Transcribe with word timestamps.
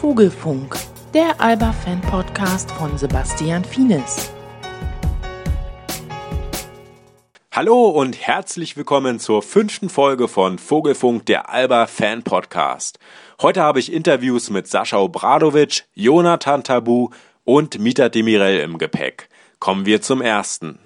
Vogelfunk, 0.00 0.76
der 1.12 1.40
Alba-Fan-Podcast 1.40 2.70
von 2.70 2.96
Sebastian 2.96 3.64
Fienes. 3.64 4.30
Hallo 7.52 7.88
und 7.88 8.16
herzlich 8.16 8.76
willkommen 8.76 9.18
zur 9.18 9.42
fünften 9.42 9.88
Folge 9.88 10.28
von 10.28 10.58
Vogelfunk, 10.58 11.26
der 11.26 11.50
Alba-Fan-Podcast. 11.50 13.00
Heute 13.42 13.60
habe 13.60 13.80
ich 13.80 13.92
Interviews 13.92 14.50
mit 14.50 14.68
Sascha 14.68 14.98
Obradovic, 14.98 15.86
Jonathan 15.94 16.62
Tabu 16.62 17.10
und 17.42 17.80
Mita 17.80 18.08
Demirel 18.08 18.60
im 18.60 18.78
Gepäck. 18.78 19.28
Kommen 19.58 19.84
wir 19.84 20.00
zum 20.00 20.22
ersten. 20.22 20.78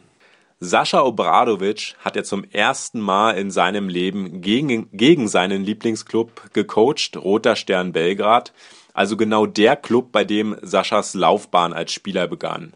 Sascha 0.59 1.03
Obradovic 1.03 1.97
hat 1.99 2.17
ja 2.17 2.23
zum 2.23 2.45
ersten 2.45 3.01
Mal 3.01 3.33
in 3.33 3.51
seinem 3.51 3.91
Leben 3.91 4.41
gegen, 4.41 4.89
gegen 4.93 5.29
seinen 5.29 5.65
Lieblingsclub 5.65 6.54
gecoacht, 6.54 7.17
Roter 7.17 7.57
Stern 7.57 7.93
Belgrad, 7.93 8.53
also 8.95 9.17
genau 9.17 9.46
der 9.46 9.77
Club, 9.77 10.13
bei 10.13 10.25
dem 10.25 10.57
Saschas 10.63 11.14
Laufbahn 11.14 11.73
als 11.73 11.93
Spieler 11.93 12.29
begann. 12.29 12.75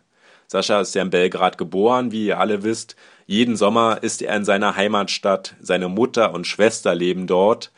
Sascha 0.49 0.81
ist 0.81 0.95
ja 0.95 1.03
in 1.03 1.11
Belgrad 1.11 1.59
geboren, 1.59 2.13
wie 2.13 2.27
ihr 2.27 2.39
alle 2.39 2.63
wisst. 2.63 2.95
Jeden 3.27 3.57
Sommer 3.57 3.99
ist 4.03 4.23
er 4.23 4.37
in 4.37 4.45
seiner 4.45 4.77
Heimatstadt. 4.77 5.57
Seine 5.61 5.89
Mutter 5.89 6.33
und 6.33 6.47
Schwester 6.47 6.95
leben 6.95 7.27
dort. 7.27 7.73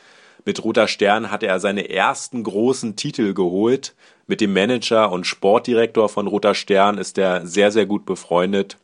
Mit 0.45 0.63
Roter 0.63 0.87
Stern 0.87 1.31
hat 1.31 1.43
er 1.43 1.61
seine 1.61 1.89
ersten 1.89 2.43
großen 2.43 2.97
Titel 2.97 3.33
geholt. 3.33 3.95
Mit 4.27 4.43
dem 4.43 4.53
Manager 4.53 5.11
und 5.11 5.27
Sportdirektor 5.27 6.11
von 6.11 6.27
Roter 6.27 6.55
Stern 6.55 6.99
ist 6.99 7.17
er 7.17 7.47
sehr, 7.47 7.73
sehr 7.73 7.87
gut 7.87 8.05
befreundet. 8.05 8.77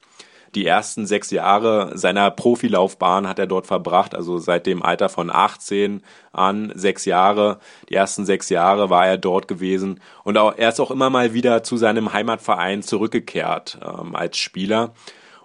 Die 0.54 0.66
ersten 0.66 1.06
sechs 1.06 1.30
Jahre 1.30 1.98
seiner 1.98 2.30
Profilaufbahn 2.30 3.28
hat 3.28 3.40
er 3.40 3.48
dort 3.48 3.66
verbracht, 3.66 4.14
also 4.14 4.38
seit 4.38 4.66
dem 4.66 4.82
Alter 4.82 5.08
von 5.08 5.30
18 5.30 6.02
an, 6.32 6.72
sechs 6.76 7.04
Jahre. 7.06 7.58
Die 7.88 7.94
ersten 7.94 8.24
sechs 8.24 8.50
Jahre 8.50 8.88
war 8.88 9.06
er 9.06 9.18
dort 9.18 9.48
gewesen 9.48 10.00
und 10.22 10.38
auch, 10.38 10.54
er 10.56 10.68
ist 10.68 10.80
auch 10.80 10.92
immer 10.92 11.10
mal 11.10 11.34
wieder 11.34 11.64
zu 11.64 11.76
seinem 11.76 12.12
Heimatverein 12.12 12.82
zurückgekehrt 12.82 13.78
ähm, 13.82 14.14
als 14.14 14.36
Spieler. 14.38 14.94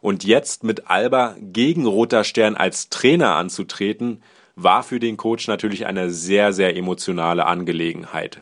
Und 0.02 0.24
jetzt 0.24 0.64
mit 0.64 0.90
Alba 0.90 1.36
gegen 1.42 1.86
Roter 1.86 2.24
Stern 2.24 2.56
als 2.56 2.90
Trainer 2.90 3.36
anzutreten, 3.36 4.22
war 4.56 4.84
für 4.84 5.00
den 5.00 5.18
Coach 5.18 5.48
natürlich 5.48 5.88
eine 5.88 6.12
sehr, 6.12 6.54
sehr 6.54 6.76
emotionale 6.76 7.46
Angelegenheit. 7.46 8.42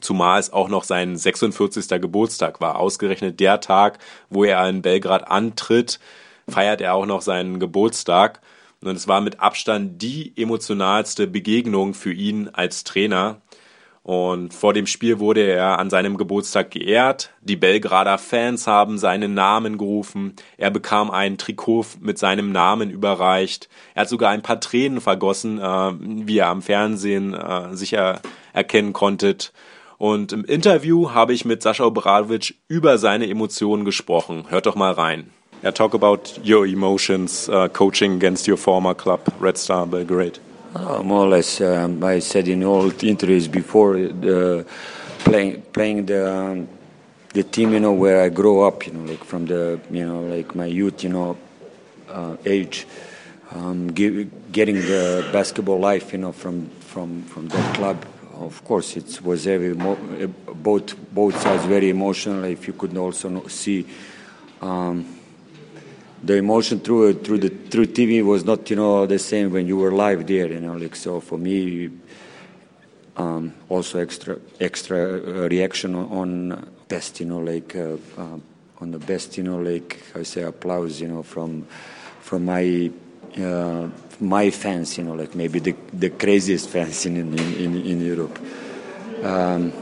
Zumal 0.00 0.40
es 0.40 0.52
auch 0.52 0.68
noch 0.68 0.84
sein 0.84 1.16
46. 1.16 1.88
Geburtstag 2.00 2.60
war. 2.60 2.78
Ausgerechnet 2.78 3.40
der 3.40 3.60
Tag, 3.60 3.98
wo 4.30 4.44
er 4.44 4.68
in 4.68 4.82
Belgrad 4.82 5.28
antritt, 5.30 6.00
feiert 6.48 6.80
er 6.80 6.94
auch 6.94 7.06
noch 7.06 7.22
seinen 7.22 7.58
Geburtstag. 7.58 8.40
Und 8.82 8.96
es 8.96 9.08
war 9.08 9.20
mit 9.20 9.40
Abstand 9.40 10.00
die 10.02 10.32
emotionalste 10.36 11.26
Begegnung 11.26 11.94
für 11.94 12.12
ihn 12.12 12.48
als 12.52 12.84
Trainer. 12.84 13.40
Und 14.06 14.54
vor 14.54 14.72
dem 14.72 14.86
Spiel 14.86 15.18
wurde 15.18 15.40
er 15.40 15.80
an 15.80 15.90
seinem 15.90 16.16
Geburtstag 16.16 16.70
geehrt. 16.70 17.32
Die 17.40 17.56
Belgrader 17.56 18.18
Fans 18.18 18.68
haben 18.68 18.98
seinen 18.98 19.34
Namen 19.34 19.78
gerufen. 19.78 20.36
Er 20.58 20.70
bekam 20.70 21.10
ein 21.10 21.38
Trikot 21.38 21.86
mit 22.00 22.16
seinem 22.16 22.52
Namen 22.52 22.88
überreicht. 22.90 23.68
Er 23.96 24.02
hat 24.02 24.08
sogar 24.08 24.30
ein 24.30 24.42
paar 24.42 24.60
Tränen 24.60 25.00
vergossen, 25.00 25.58
äh, 25.58 25.92
wie 25.98 26.36
ihr 26.36 26.46
am 26.46 26.62
Fernsehen 26.62 27.34
äh, 27.34 27.74
sicher 27.74 28.20
erkennen 28.52 28.92
konntet. 28.92 29.52
Und 29.98 30.32
im 30.32 30.44
Interview 30.44 31.10
habe 31.12 31.32
ich 31.32 31.44
mit 31.44 31.62
Sascha 31.62 31.84
Obradovic 31.84 32.54
über 32.68 32.98
seine 32.98 33.28
Emotionen 33.28 33.84
gesprochen. 33.84 34.44
Hört 34.48 34.66
doch 34.66 34.74
mal 34.76 34.92
rein. 34.92 35.30
Yeah, 35.62 35.72
talk 35.72 35.94
about 35.94 36.38
your 36.44 36.66
emotions 36.66 37.48
uh, 37.48 37.66
coaching 37.72 38.16
against 38.16 38.46
your 38.46 38.58
former 38.58 38.94
club, 38.94 39.20
Red 39.40 39.56
Star 39.56 39.86
Belgrade. 39.86 40.38
Uh, 40.74 41.02
more 41.02 41.24
or 41.24 41.30
less, 41.30 41.62
um, 41.62 42.04
I 42.04 42.20
said 42.20 42.46
in 42.46 42.62
all 42.62 42.92
interviews 43.02 43.48
before 43.48 43.96
uh, 43.96 44.64
playing 45.24 45.62
playing 45.72 46.04
the 46.04 46.30
um, 46.30 46.68
the 47.32 47.42
team, 47.42 47.72
you 47.72 47.80
know, 47.80 47.94
where 47.94 48.20
I 48.22 48.28
grow 48.28 48.66
up, 48.66 48.86
you 48.86 48.92
know, 48.92 49.10
like 49.10 49.24
from 49.24 49.46
the 49.46 49.80
you 49.90 50.04
know 50.04 50.20
like 50.20 50.54
my 50.54 50.66
youth, 50.66 51.02
you 51.02 51.08
know, 51.08 51.38
uh, 52.10 52.36
age, 52.44 52.86
um, 53.52 53.88
give, 53.88 54.28
getting 54.52 54.76
the 54.76 55.26
basketball 55.32 55.80
life, 55.80 56.12
you 56.12 56.18
know, 56.18 56.32
from 56.32 56.68
from 56.80 57.22
from 57.22 57.48
that 57.48 57.74
club 57.74 57.96
of 58.38 58.62
course, 58.64 58.96
it 58.96 59.20
was 59.22 59.44
very 59.44 59.72
both 59.72 60.96
both 61.12 61.40
sides 61.40 61.64
very 61.64 61.90
emotional. 61.90 62.44
If 62.44 62.66
you 62.66 62.74
could 62.74 62.96
also 62.96 63.46
see 63.48 63.86
um, 64.60 65.06
the 66.22 66.34
emotion 66.34 66.80
through 66.80 67.14
through 67.22 67.38
the 67.38 67.48
through 67.48 67.86
TV 67.86 68.24
was 68.24 68.44
not 68.44 68.68
you 68.70 68.76
know 68.76 69.06
the 69.06 69.18
same 69.18 69.52
when 69.52 69.66
you 69.66 69.76
were 69.76 69.92
live 69.92 70.26
there. 70.26 70.52
You 70.52 70.60
know, 70.60 70.74
like 70.74 70.96
so 70.96 71.20
for 71.20 71.38
me, 71.38 71.90
um, 73.16 73.54
also 73.68 73.98
extra 74.00 74.38
extra 74.60 74.98
uh, 74.98 75.48
reaction 75.48 75.94
on 75.94 76.70
best. 76.88 77.20
You 77.20 77.26
know, 77.26 77.38
like 77.38 77.74
uh, 77.74 77.96
uh, 78.18 78.38
on 78.80 78.90
the 78.90 78.98
best. 78.98 79.36
You 79.38 79.44
know, 79.44 79.58
like 79.58 80.02
I 80.14 80.22
say 80.22 80.42
applause. 80.42 81.00
You 81.00 81.08
know, 81.08 81.22
from 81.22 81.66
from 82.20 82.44
my 82.44 82.90
uh, 83.38 83.88
my 84.20 84.50
fans, 84.50 84.98
you 84.98 85.04
know, 85.04 85.14
like 85.14 85.34
maybe 85.34 85.58
the, 85.58 85.74
the 85.92 86.10
craziest 86.10 86.68
fans 86.68 87.06
in, 87.06 87.16
in, 87.16 87.38
in, 87.38 87.86
in 87.86 88.00
Europe. 88.00 88.38
Um, 89.22 89.72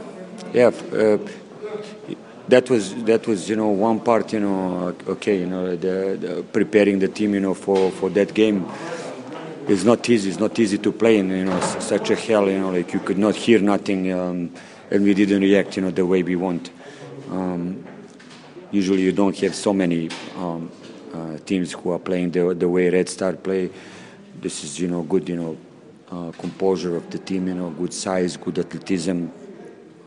yeah, 0.53 0.67
uh, 0.67 1.17
that 2.47 2.69
was 2.69 2.93
that 3.05 3.27
was 3.27 3.49
you 3.49 3.55
know 3.55 3.69
one 3.69 3.99
part 3.99 4.31
you 4.31 4.39
know 4.39 4.95
okay 5.07 5.39
you 5.39 5.47
know 5.47 5.75
the, 5.75 6.15
the 6.15 6.43
preparing 6.53 6.99
the 6.99 7.07
team 7.07 7.33
you 7.33 7.39
know 7.39 7.55
for, 7.55 7.89
for 7.91 8.09
that 8.11 8.35
game 8.35 8.69
is 9.67 9.83
not 9.83 10.07
easy 10.07 10.29
it's 10.29 10.39
not 10.39 10.57
easy 10.59 10.77
to 10.77 10.91
play 10.91 11.17
in 11.17 11.29
you 11.31 11.43
know 11.43 11.59
such 11.59 12.11
a 12.11 12.15
hell 12.15 12.47
you 12.47 12.59
know 12.59 12.69
like 12.69 12.93
you 12.93 12.99
could 12.99 13.17
not 13.17 13.35
hear 13.35 13.59
nothing 13.59 14.13
um, 14.13 14.53
and 14.91 15.03
we 15.03 15.15
didn't 15.15 15.41
react 15.41 15.75
you 15.75 15.81
know 15.81 15.89
the 15.89 16.05
way 16.05 16.21
we 16.21 16.35
want 16.35 16.69
um, 17.31 17.83
usually 18.71 19.01
you 19.01 19.11
don't 19.11 19.37
have 19.39 19.55
so 19.55 19.73
many 19.73 20.09
um, 20.37 20.71
uh, 21.13 21.37
teams 21.45 21.71
who 21.71 21.91
are 21.91 21.99
playing 21.99 22.31
the, 22.31 22.53
the 22.53 22.67
way 22.67 22.89
Red 22.89 23.07
Star 23.07 23.33
play. 23.33 23.69
This 24.45 24.63
is, 24.63 24.79
you 24.79 24.87
know, 24.87 25.01
good, 25.01 25.27
you 25.27 25.37
know, 25.37 25.57
uh, 26.11 26.31
composure 26.33 26.95
of 26.95 27.09
the 27.09 27.17
team, 27.17 27.47
you 27.47 27.55
know, 27.55 27.71
good 27.71 27.91
size, 27.91 28.37
good 28.37 28.59
athleticism. 28.59 29.25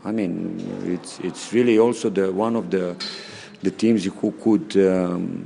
I 0.05 0.11
mean, 0.13 0.65
it's 0.85 1.19
it's 1.19 1.51
really 1.51 1.77
also 1.77 2.09
the 2.09 2.31
one 2.31 2.55
of 2.55 2.71
the 2.71 2.95
the 3.63 3.69
teams 3.69 4.05
who 4.05 4.31
could 4.31 4.77
um, 4.77 5.45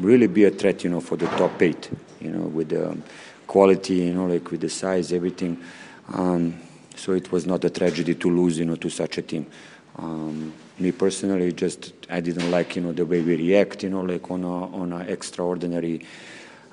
really 0.00 0.26
be 0.26 0.42
a 0.42 0.50
threat, 0.50 0.82
you 0.82 0.90
know, 0.90 1.00
for 1.00 1.16
the 1.16 1.26
top 1.38 1.62
eight. 1.62 1.88
You 2.20 2.30
know, 2.32 2.48
with 2.48 2.70
the 2.70 2.98
quality, 3.46 3.94
you 3.94 4.12
know, 4.12 4.26
like 4.26 4.50
with 4.50 4.62
the 4.62 4.70
size, 4.70 5.12
everything. 5.12 5.62
Um, 6.12 6.58
so 6.96 7.12
it 7.12 7.30
was 7.30 7.46
not 7.46 7.64
a 7.64 7.70
tragedy 7.70 8.16
to 8.16 8.28
lose, 8.28 8.58
you 8.58 8.64
know, 8.64 8.74
to 8.74 8.90
such 8.90 9.18
a 9.18 9.22
team. 9.22 9.46
Um, 9.98 10.52
me 10.80 10.90
personally, 10.90 11.52
just 11.52 11.92
I 12.10 12.18
didn't 12.18 12.50
like 12.50 12.74
you 12.74 12.82
know 12.82 12.92
the 12.92 13.06
way 13.06 13.20
we 13.20 13.36
react, 13.36 13.84
you 13.84 13.90
know, 13.90 14.00
like 14.00 14.28
on 14.32 14.42
a 14.42 14.64
on 14.74 14.92
an 14.94 15.08
extraordinary 15.08 16.04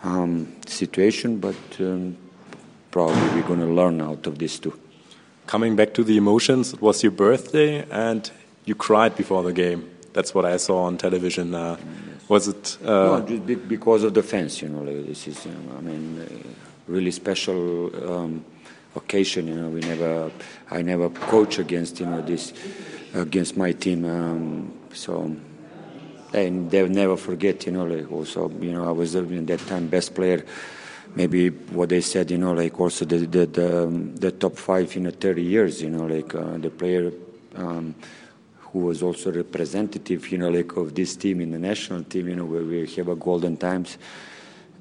um, 0.03 0.55
situation. 0.65 1.39
But 1.39 1.55
um, 1.79 2.17
probably 2.91 3.21
we're 3.39 3.47
going 3.47 3.59
to 3.59 3.65
learn 3.65 4.01
out 4.01 4.27
of 4.27 4.37
this 4.39 4.59
too. 4.59 4.77
Coming 5.45 5.75
back 5.75 5.93
to 5.93 6.03
the 6.03 6.17
emotions, 6.17 6.73
it 6.73 6.81
was 6.81 7.03
your 7.03 7.11
birthday 7.11 7.85
and 7.89 8.29
you 8.65 8.75
cried 8.75 9.15
before 9.15 9.43
the 9.43 9.53
game. 9.53 9.89
That's 10.13 10.33
what 10.33 10.45
I 10.45 10.57
saw 10.57 10.83
on 10.83 10.97
television. 10.97 11.55
Uh, 11.55 11.77
was 12.27 12.47
it? 12.47 12.77
Uh, 12.83 13.19
no, 13.19 13.25
just 13.25 13.69
because 13.69 14.03
of 14.03 14.13
the 14.13 14.23
fans, 14.23 14.61
you 14.61 14.67
know. 14.67 14.81
Like 14.81 15.05
this 15.05 15.27
is, 15.27 15.45
you 15.45 15.51
know, 15.51 15.77
I 15.77 15.81
mean, 15.81 16.21
uh, 16.21 16.47
really 16.87 17.11
special 17.11 18.11
um, 18.11 18.43
occasion. 18.95 19.47
You 19.47 19.55
know, 19.55 19.69
we 19.69 19.79
never, 19.79 20.31
I 20.69 20.81
never 20.81 21.09
coach 21.09 21.59
against, 21.59 21.99
you 21.99 22.07
know, 22.07 22.21
this 22.21 22.53
against 23.13 23.55
my 23.55 23.71
team. 23.71 24.03
Um, 24.03 24.73
so 24.91 25.33
and 26.33 26.69
they'll 26.69 26.87
never 26.89 27.17
forget, 27.17 27.65
you 27.65 27.71
know. 27.71 27.85
Like 27.85 28.11
also, 28.11 28.49
you 28.59 28.71
know, 28.71 28.87
I 28.87 28.91
was 28.91 29.15
in 29.15 29.45
that 29.45 29.59
time 29.61 29.87
best 29.87 30.13
player. 30.15 30.43
Maybe 31.15 31.49
what 31.49 31.89
they 31.89 32.01
said, 32.01 32.29
you 32.29 32.37
know, 32.37 32.53
like 32.53 32.79
also 32.79 33.05
the 33.05 33.17
the 33.19 33.45
the, 33.45 33.83
um, 33.83 34.15
the 34.15 34.31
top 34.31 34.57
five 34.57 34.95
in 34.95 35.09
30 35.09 35.41
years, 35.41 35.81
you 35.81 35.89
know, 35.89 36.05
like 36.05 36.35
uh, 36.35 36.57
the 36.57 36.69
player 36.69 37.11
um, 37.55 37.95
who 38.59 38.79
was 38.79 39.01
also 39.01 39.31
representative, 39.31 40.31
you 40.31 40.37
know, 40.37 40.49
like 40.49 40.75
of 40.77 40.93
this 40.93 41.15
team 41.15 41.41
in 41.41 41.51
the 41.51 41.59
national 41.59 42.03
team, 42.03 42.27
you 42.27 42.35
know, 42.35 42.45
where 42.45 42.63
we 42.63 42.85
have 42.85 43.07
a 43.07 43.15
golden 43.15 43.57
times. 43.57 43.97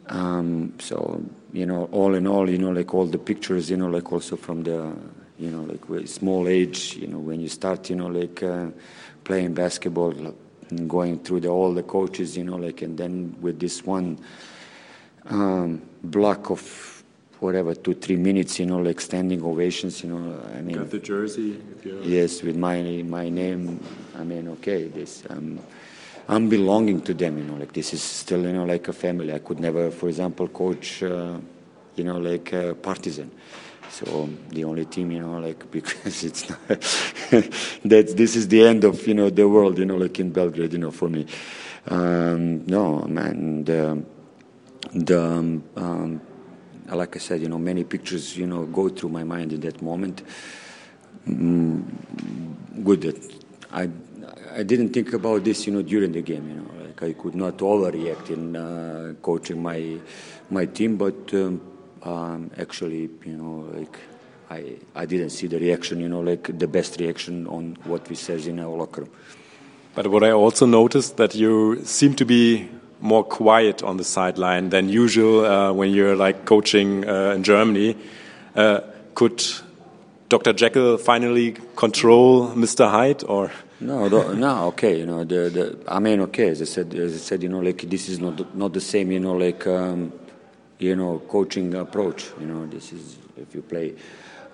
Um, 0.08 0.75
so 0.78 1.22
you 1.52 1.66
know, 1.66 1.88
all 1.92 2.14
in 2.14 2.26
all, 2.26 2.49
you 2.50 2.58
know, 2.58 2.70
like 2.70 2.92
all 2.92 3.06
the 3.06 3.19
pictures, 3.19 3.70
you 3.70 3.76
know, 3.76 3.88
like 3.88 4.12
also 4.12 4.37
from 4.37 4.62
the 4.62 4.94
you 5.38 5.50
know, 5.50 5.62
like 5.62 6.08
small 6.08 6.49
age, 6.49 6.96
you 6.96 7.06
know, 7.06 7.19
when 7.19 7.40
you 7.40 7.49
start, 7.49 7.90
you 7.90 7.96
know, 7.96 8.06
like 8.06 8.42
uh, 8.42 8.69
playing 9.25 9.52
basketball, 9.54 10.12
going 10.86 11.20
through 11.20 11.40
the, 11.40 11.48
all 11.48 11.72
the 11.72 11.82
coaches, 11.82 12.36
you 12.36 12.44
know, 12.44 12.56
like, 12.56 12.82
and 12.82 12.98
then 12.98 13.36
with 13.40 13.58
this 13.60 13.84
one 13.84 14.18
um, 15.26 15.82
block 16.02 16.50
of 16.50 17.02
whatever, 17.40 17.74
two, 17.74 17.94
three 17.94 18.16
minutes, 18.16 18.58
you 18.58 18.66
know, 18.66 18.78
like 18.78 19.00
standing 19.00 19.42
ovations, 19.44 20.02
you 20.02 20.10
know, 20.10 20.40
I 20.54 20.60
mean. 20.62 20.76
Got 20.76 20.90
the 20.90 20.98
jersey? 20.98 21.60
Yes, 22.02 22.42
with 22.42 22.56
my, 22.56 22.82
my 23.06 23.28
name, 23.28 23.80
I 24.18 24.24
mean, 24.24 24.48
okay, 24.48 24.84
this, 24.88 25.24
um, 25.28 25.60
I'm 26.28 26.48
belonging 26.48 27.02
to 27.02 27.14
them, 27.14 27.38
you 27.38 27.44
know, 27.44 27.54
like 27.54 27.72
this 27.72 27.92
is 27.92 28.02
still, 28.02 28.42
you 28.42 28.52
know, 28.52 28.64
like 28.64 28.88
a 28.88 28.92
family. 28.92 29.32
I 29.32 29.38
could 29.38 29.60
never, 29.60 29.90
for 29.90 30.08
example, 30.08 30.48
coach. 30.48 31.02
Uh, 31.02 31.38
you 31.96 32.04
know, 32.04 32.18
like 32.18 32.52
uh, 32.52 32.74
Partizan. 32.74 33.30
So 33.90 34.28
the 34.50 34.64
only 34.64 34.84
team, 34.84 35.10
you 35.10 35.20
know, 35.20 35.38
like 35.38 35.70
because 35.70 36.24
it's 36.24 36.48
not 36.48 36.58
that 36.68 38.14
this 38.16 38.36
is 38.36 38.48
the 38.48 38.66
end 38.66 38.84
of 38.84 39.06
you 39.06 39.14
know 39.14 39.30
the 39.30 39.48
world, 39.48 39.78
you 39.78 39.84
know, 39.84 39.96
like 39.96 40.18
in 40.20 40.30
Belgrade, 40.30 40.72
you 40.72 40.78
know, 40.78 40.90
for 40.90 41.08
me. 41.08 41.26
Um, 41.88 42.66
no, 42.66 43.02
man, 43.02 43.64
the 43.64 44.02
the 44.92 45.22
um, 45.22 45.64
um, 45.76 46.20
like 46.88 47.16
I 47.16 47.18
said, 47.18 47.40
you 47.40 47.48
know, 47.48 47.58
many 47.58 47.84
pictures, 47.84 48.36
you 48.36 48.46
know, 48.46 48.66
go 48.66 48.88
through 48.88 49.10
my 49.10 49.24
mind 49.24 49.52
in 49.52 49.60
that 49.60 49.80
moment. 49.82 50.22
Mm, 51.28 51.84
good 52.84 53.00
that 53.02 53.34
I 53.72 53.90
I 54.54 54.62
didn't 54.62 54.90
think 54.90 55.12
about 55.12 55.44
this, 55.44 55.66
you 55.66 55.72
know, 55.72 55.82
during 55.82 56.12
the 56.12 56.22
game, 56.22 56.48
you 56.48 56.54
know, 56.56 56.86
like 56.86 57.02
I 57.02 57.12
could 57.12 57.34
not 57.34 57.58
overreact 57.58 58.30
in 58.30 58.56
uh, 58.56 59.14
coaching 59.22 59.62
my 59.62 59.98
my 60.50 60.66
team, 60.66 60.96
but. 60.96 61.32
Um, 61.34 61.60
um, 62.06 62.50
actually, 62.58 63.10
you 63.24 63.36
know, 63.36 63.68
like 63.74 63.98
I, 64.48 64.76
I 64.94 65.06
didn't 65.06 65.30
see 65.30 65.48
the 65.48 65.58
reaction, 65.58 66.00
you 66.00 66.08
know, 66.08 66.20
like 66.20 66.56
the 66.58 66.68
best 66.68 67.00
reaction 67.00 67.46
on 67.48 67.76
what 67.84 68.08
we 68.08 68.14
says 68.14 68.46
in 68.46 68.60
our 68.60 68.76
locker 68.76 69.02
room. 69.02 69.10
But 69.94 70.06
what 70.08 70.22
I 70.22 70.30
also 70.30 70.66
noticed 70.66 71.16
that 71.16 71.34
you 71.34 71.84
seem 71.84 72.14
to 72.16 72.24
be 72.24 72.68
more 73.00 73.24
quiet 73.24 73.82
on 73.82 73.96
the 73.96 74.04
sideline 74.04 74.70
than 74.70 74.88
usual 74.88 75.44
uh, 75.44 75.72
when 75.72 75.90
you're 75.90 76.16
like 76.16 76.44
coaching 76.44 77.08
uh, 77.08 77.32
in 77.34 77.42
Germany. 77.42 77.96
Uh, 78.54 78.80
could 79.14 79.44
Dr. 80.28 80.52
Jekyll 80.52 80.98
finally 80.98 81.56
control 81.76 82.48
Mr. 82.48 82.90
Hyde 82.90 83.24
or? 83.24 83.50
No, 83.80 84.08
no, 84.08 84.66
okay. 84.68 85.00
You 85.00 85.06
know, 85.06 85.24
the, 85.24 85.50
the 85.50 85.78
I 85.86 85.98
mean, 85.98 86.20
okay. 86.22 86.48
As 86.48 86.62
I 86.62 86.64
said, 86.64 86.94
as 86.94 87.14
I 87.14 87.18
said, 87.18 87.42
you 87.42 87.50
know, 87.50 87.60
like 87.60 87.82
this 87.82 88.08
is 88.08 88.18
not 88.18 88.56
not 88.56 88.72
the 88.72 88.80
same. 88.80 89.10
You 89.10 89.20
know, 89.20 89.34
like. 89.34 89.66
Um, 89.66 90.12
you 90.78 90.96
know, 90.96 91.19
coaching 91.28 91.75
approach. 91.75 92.26
You 92.40 92.46
know, 92.46 92.67
this 92.67 92.93
is 92.93 93.19
if 93.37 93.55
you 93.55 93.62
play 93.62 93.94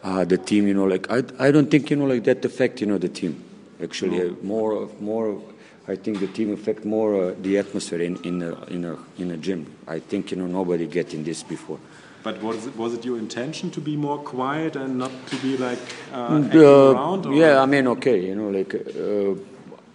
uh, 0.02 0.24
the 0.24 0.38
team. 0.38 0.66
You 0.66 0.74
know, 0.74 0.84
like 0.84 1.10
I, 1.10 1.22
I 1.38 1.50
don't 1.50 1.70
think 1.70 1.90
you 1.90 1.96
know 1.96 2.06
like 2.06 2.24
that 2.24 2.44
affect 2.44 2.80
you 2.80 2.86
know 2.86 2.98
the 2.98 3.08
team. 3.08 3.42
Actually, 3.82 4.18
no. 4.18 4.28
uh, 4.28 4.44
more 4.44 4.88
more. 5.00 5.42
I 5.88 5.96
think 5.96 6.20
the 6.20 6.28
team 6.28 6.52
affect 6.52 6.84
more 6.84 7.30
uh, 7.30 7.34
the 7.40 7.58
atmosphere 7.58 8.02
in 8.02 8.16
in 8.24 8.42
a, 8.42 8.64
in 8.66 8.84
a 8.84 8.96
in 9.18 9.30
a 9.32 9.36
gym. 9.36 9.66
I 9.88 9.98
think 9.98 10.30
you 10.30 10.36
know 10.36 10.46
nobody 10.46 10.86
getting 10.86 11.24
this 11.24 11.42
before. 11.42 11.78
But 12.22 12.40
was 12.40 12.66
it, 12.66 12.76
was 12.76 12.94
it 12.94 13.04
your 13.04 13.18
intention 13.18 13.72
to 13.72 13.80
be 13.80 13.96
more 13.96 14.18
quiet 14.18 14.76
and 14.76 14.96
not 14.96 15.10
to 15.26 15.36
be 15.38 15.56
like 15.56 15.80
uh, 16.12 16.40
uh 16.54 16.92
around? 16.94 17.26
Or? 17.26 17.34
Yeah, 17.34 17.60
I 17.60 17.66
mean, 17.66 17.86
okay, 17.88 18.26
you 18.26 18.34
know, 18.34 18.50
like. 18.50 18.74
Uh, 18.74 19.34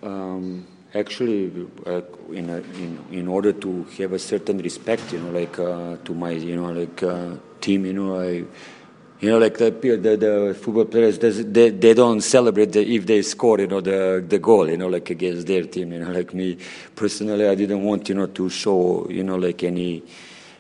um, 0.04 0.68
actually 0.94 1.68
uh, 1.86 2.02
in, 2.32 2.50
a, 2.50 2.58
in 2.58 3.00
in 3.12 3.28
order 3.28 3.52
to 3.54 3.84
have 3.98 4.14
a 4.14 4.20
certain 4.20 4.58
respect 4.60 5.12
you 5.12 5.20
know 5.20 5.32
like 5.32 5.60
uh, 5.60 5.98
to 6.04 6.14
my 6.14 6.32
you 6.32 6.56
know 6.56 6.72
like 6.72 7.04
uh, 7.04 7.36
team 7.60 7.86
you 7.86 7.94
know 7.94 8.20
I 8.20 8.46
you 9.20 9.30
know 9.30 9.38
like 9.38 9.58
the 9.58 9.72
the, 9.72 10.16
the 10.18 10.58
football 10.60 10.86
players 10.86 11.20
they, 11.20 11.70
they 11.72 11.94
don't 11.94 12.22
celebrate 12.22 12.72
the, 12.72 12.82
if 12.96 13.06
they 13.06 13.22
score 13.22 13.60
you 13.60 13.68
know 13.68 13.82
the 13.82 14.24
the 14.28 14.40
goal 14.40 14.70
you 14.70 14.78
know 14.78 14.88
like 14.88 15.10
against 15.10 15.48
their 15.48 15.64
team 15.64 15.92
you 15.92 16.00
know 16.00 16.12
like 16.12 16.34
me 16.34 16.58
personally 16.96 17.48
I 17.48 17.56
didn't 17.56 17.84
want 17.84 18.08
you 18.10 18.16
know 18.16 18.28
to 18.28 18.50
show 18.50 19.08
you 19.10 19.24
know 19.24 19.36
like 19.36 19.64
any 19.64 20.04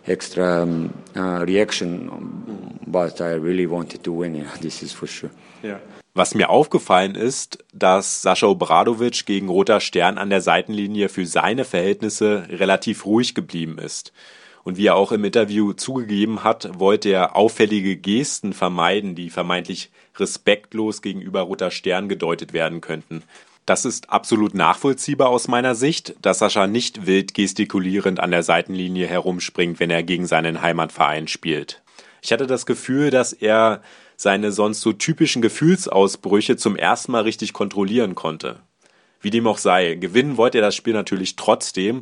extra 0.05 0.63
um, 0.63 0.93
uh, 1.15 1.45
reaction 1.45 2.79
but 2.87 3.21
I 3.21 3.33
really 3.33 3.65
wanted 3.67 4.03
to 4.03 4.11
win 4.11 4.35
yeah 4.35 4.55
this 4.61 4.83
is 4.83 4.91
for 4.91 5.07
sure. 5.07 5.31
Yeah 5.63 5.79
Was 6.17 6.33
mir 6.33 6.49
aufgefallen 6.49 7.13
ist, 7.13 7.63
dass 7.73 8.23
Sascha 8.23 8.47
Obradovic 8.47 9.27
gegen 9.27 9.49
Roter 9.49 9.79
Stern 9.79 10.17
an 10.17 10.31
der 10.31 10.41
Seitenlinie 10.41 11.09
für 11.09 11.27
seine 11.27 11.63
Verhältnisse 11.63 12.47
relativ 12.49 13.05
ruhig 13.05 13.35
geblieben 13.35 13.77
ist. 13.77 14.13
Und 14.63 14.77
wie 14.77 14.87
er 14.87 14.95
auch 14.95 15.11
im 15.11 15.23
Interview 15.23 15.73
zugegeben 15.73 16.43
hat, 16.43 16.79
wollte 16.79 17.09
er 17.09 17.35
auffällige 17.35 17.97
Gesten 17.97 18.53
vermeiden, 18.53 19.13
die 19.13 19.29
vermeintlich 19.29 19.91
respektlos 20.17 21.03
gegenüber 21.03 21.41
Roter 21.41 21.69
Stern 21.69 22.09
gedeutet 22.09 22.51
werden 22.51 22.81
könnten. 22.81 23.21
Das 23.67 23.85
ist 23.85 24.09
absolut 24.09 24.55
nachvollziehbar 24.55 25.29
aus 25.29 25.47
meiner 25.47 25.75
Sicht, 25.75 26.15
dass 26.23 26.39
Sascha 26.39 26.65
nicht 26.65 27.05
wild 27.05 27.35
gestikulierend 27.35 28.19
an 28.19 28.31
der 28.31 28.41
Seitenlinie 28.41 29.05
herumspringt, 29.05 29.79
wenn 29.79 29.91
er 29.91 30.01
gegen 30.01 30.25
seinen 30.25 30.63
Heimatverein 30.63 31.27
spielt. 31.27 31.83
Ich 32.23 32.31
hatte 32.31 32.47
das 32.47 32.65
Gefühl, 32.65 33.11
dass 33.11 33.33
er 33.33 33.83
seine 34.17 34.51
sonst 34.51 34.81
so 34.81 34.93
typischen 34.93 35.43
Gefühlsausbrüche 35.43 36.57
zum 36.57 36.75
ersten 36.75 37.11
Mal 37.11 37.21
richtig 37.21 37.53
kontrollieren 37.53 38.15
konnte. 38.15 38.59
Wie 39.21 39.29
dem 39.29 39.45
auch 39.47 39.59
sei, 39.59 39.93
gewinnen 39.93 40.37
wollte 40.37 40.57
er 40.57 40.63
das 40.63 40.75
Spiel 40.75 40.93
natürlich 40.93 41.35
trotzdem 41.35 42.01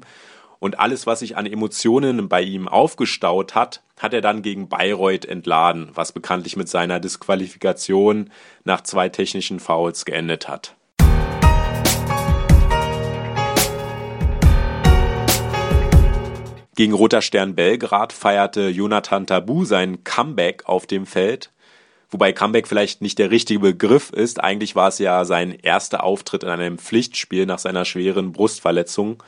und 0.60 0.80
alles, 0.80 1.06
was 1.06 1.20
sich 1.20 1.36
an 1.36 1.46
Emotionen 1.46 2.30
bei 2.30 2.42
ihm 2.42 2.70
aufgestaut 2.70 3.54
hat, 3.54 3.84
hat 4.00 4.14
er 4.14 4.22
dann 4.22 4.42
gegen 4.42 4.70
Bayreuth 4.70 5.26
entladen, 5.26 5.90
was 5.94 6.14
bekanntlich 6.14 6.56
mit 6.56 6.70
seiner 6.70 7.02
Disqualifikation 7.02 8.32
nach 8.64 8.82
zwei 8.82 9.10
technischen 9.10 9.60
Fouls 9.60 10.06
geendet 10.06 10.48
hat. 10.48 10.74
Gegen 16.78 16.94
Roter 16.94 17.22
Stern 17.22 17.56
Belgrad 17.56 18.12
feierte 18.12 18.68
Jonathan 18.68 19.28
Tabu 19.28 19.64
sein 19.66 20.04
Comeback 20.04 20.64
auf 20.66 20.86
dem 20.86 21.06
Feld 21.06 21.52
Wobei 22.10 22.34
Comeback 22.34 22.68
vielleicht 22.68 23.02
nicht 23.02 23.20
der 23.20 23.32
richtige 23.32 23.60
Begriff 23.60 24.12
ist. 24.12 24.44
Eigentlich 24.44 24.76
war 24.76 24.90
es 24.90 25.00
ja 25.00 25.26
sein 25.26 25.52
erster 25.52 26.04
Auftritt 26.04 26.44
in 26.44 26.50
einem 26.50 26.78
Pflichtspiel 26.78 27.46
nach 27.46 27.60
seiner 27.60 27.86
schweren 27.86 28.32
Brustverletzung. 28.32 29.24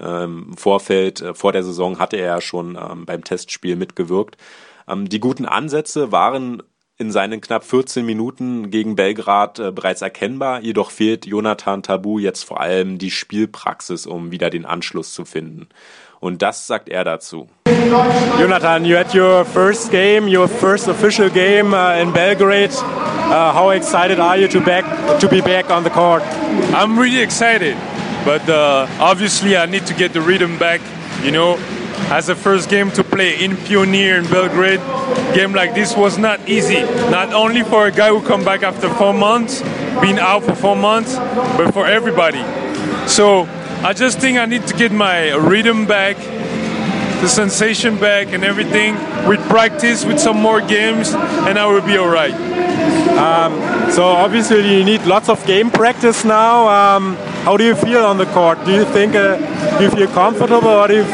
Ähm, 0.00 0.46
Im 0.50 0.56
Vorfeld, 0.56 1.20
äh, 1.20 1.34
vor 1.34 1.52
der 1.52 1.62
Saison 1.62 1.98
hatte 1.98 2.16
er 2.16 2.26
ja 2.26 2.40
schon 2.40 2.76
ähm, 2.76 3.06
beim 3.06 3.24
Testspiel 3.24 3.76
mitgewirkt. 3.76 4.36
Ähm, 4.88 5.08
die 5.08 5.20
guten 5.20 5.46
Ansätze 5.46 6.12
waren 6.12 6.62
in 6.98 7.10
seinen 7.10 7.40
knapp 7.40 7.64
14 7.64 8.04
Minuten 8.06 8.70
gegen 8.70 8.96
Belgrad 8.96 9.58
äh, 9.58 9.72
bereits 9.72 10.02
erkennbar. 10.02 10.60
Jedoch 10.60 10.90
fehlt 10.90 11.26
Jonathan 11.26 11.82
Tabu 11.82 12.18
jetzt 12.18 12.44
vor 12.44 12.60
allem 12.60 12.98
die 12.98 13.10
Spielpraxis, 13.10 14.06
um 14.06 14.30
wieder 14.30 14.50
den 14.50 14.64
Anschluss 14.64 15.12
zu 15.12 15.24
finden. 15.24 15.68
Und 16.22 16.40
das 16.40 16.68
sagt 16.68 16.88
er 16.88 17.02
dazu. 17.02 17.48
Jonathan, 18.38 18.84
you 18.84 18.96
had 18.96 19.12
your 19.12 19.44
first 19.44 19.90
game, 19.90 20.28
your 20.28 20.46
first 20.46 20.86
official 20.86 21.28
game 21.28 21.74
uh, 21.74 22.00
in 22.00 22.12
Belgrade. 22.12 22.70
Uh, 22.70 23.52
how 23.52 23.70
excited 23.70 24.20
are 24.20 24.36
you 24.36 24.46
to 24.46 24.60
back 24.60 24.84
to 25.18 25.28
be 25.28 25.40
back 25.40 25.68
on 25.68 25.82
the 25.82 25.90
court? 25.90 26.22
I'm 26.72 26.96
really 26.96 27.20
excited, 27.20 27.76
but 28.24 28.48
uh, 28.48 28.86
obviously 29.00 29.56
I 29.56 29.66
need 29.66 29.84
to 29.86 29.94
get 29.94 30.12
the 30.12 30.20
rhythm 30.20 30.58
back. 30.58 30.80
You 31.24 31.32
know, 31.32 31.58
as 32.08 32.28
a 32.28 32.36
first 32.36 32.70
game 32.70 32.92
to 32.92 33.02
play 33.02 33.42
in 33.42 33.56
Pioneer 33.56 34.16
in 34.18 34.24
Belgrade, 34.30 34.80
game 35.34 35.52
like 35.52 35.74
this 35.74 35.96
was 35.96 36.18
not 36.18 36.38
easy. 36.48 36.82
Not 37.10 37.34
only 37.34 37.64
for 37.64 37.88
a 37.88 37.90
guy 37.90 38.10
who 38.10 38.22
come 38.22 38.44
back 38.44 38.62
after 38.62 38.88
four 38.94 39.12
months, 39.12 39.60
being 40.00 40.20
out 40.20 40.44
for 40.44 40.54
four 40.54 40.76
months, 40.76 41.16
but 41.56 41.72
for 41.72 41.84
everybody. 41.84 42.44
So 43.08 43.48
I 43.84 43.92
just 43.92 44.20
think 44.20 44.38
I 44.38 44.46
need 44.46 44.64
to 44.68 44.76
get 44.76 44.92
my 44.92 45.30
rhythm 45.34 45.86
back, 45.86 46.16
the 46.16 47.28
sensation 47.28 47.98
back, 47.98 48.28
and 48.32 48.44
everything 48.44 48.94
with 49.26 49.40
practice, 49.48 50.04
with 50.04 50.20
some 50.20 50.36
more 50.40 50.60
games, 50.60 51.12
and 51.12 51.58
I 51.58 51.66
will 51.66 51.80
be 51.80 51.96
all 51.96 52.08
right. 52.08 52.32
Um, 53.18 53.90
so 53.90 54.04
obviously 54.04 54.78
you 54.78 54.84
need 54.84 55.04
lots 55.04 55.28
of 55.28 55.44
game 55.46 55.68
practice 55.68 56.24
now. 56.24 56.68
Um, 56.68 57.16
how 57.44 57.56
do 57.56 57.64
you 57.64 57.74
feel 57.74 58.06
on 58.06 58.18
the 58.18 58.26
court? 58.26 58.64
Do 58.64 58.72
you 58.72 58.84
think 58.84 59.16
uh, 59.16 59.36
do 59.78 59.84
you 59.84 59.90
feel 59.90 60.08
comfortable, 60.08 60.68
or 60.68 60.86
do 60.86 60.98
you 60.98 61.04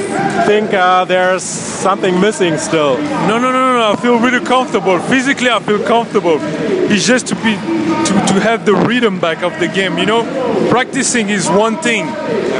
think 0.45 0.75
uh, 0.75 1.07
there's 1.07 1.43
something 1.43 2.21
missing 2.21 2.59
still? 2.59 2.99
No, 3.27 3.39
no, 3.39 3.51
no, 3.51 3.73
no. 3.73 3.93
I 3.93 3.97
feel 3.97 4.19
really 4.19 4.45
comfortable. 4.45 4.99
Physically, 4.99 5.49
I 5.49 5.59
feel 5.61 5.83
comfortable. 5.87 6.39
It's 6.93 7.07
just 7.07 7.29
to 7.29 7.35
be 7.37 7.57
to, 7.89 8.13
to 8.35 8.41
have 8.41 8.65
the 8.67 8.75
rhythm 8.75 9.19
back 9.19 9.43
of 9.43 9.59
the 9.59 9.69
game. 9.69 9.99
You 9.99 10.07
know, 10.07 10.69
practicing 10.71 11.29
is 11.29 11.49
one 11.49 11.77
thing, 11.79 12.07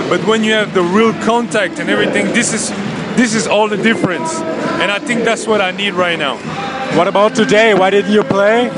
but 0.09 0.25
when 0.27 0.45
you 0.45 0.53
have 0.53 0.75
the 0.75 0.83
real 0.83 1.13
contact 1.25 1.79
and 1.79 1.91
everything, 1.91 2.27
this 2.27 2.53
is 2.53 2.71
this 3.17 3.35
is 3.35 3.47
all 3.47 3.69
the 3.69 3.77
difference. 3.77 4.33
And 4.81 4.91
I 4.93 4.99
think 5.01 5.25
that's 5.25 5.47
what 5.47 5.61
I 5.61 5.73
need 5.73 5.95
right 5.95 6.19
now. 6.19 6.37
What 6.97 7.09
about 7.09 7.35
today? 7.35 7.75
Why 7.75 7.91
didn't 7.91 8.13
you 8.13 8.23
play? 8.23 8.71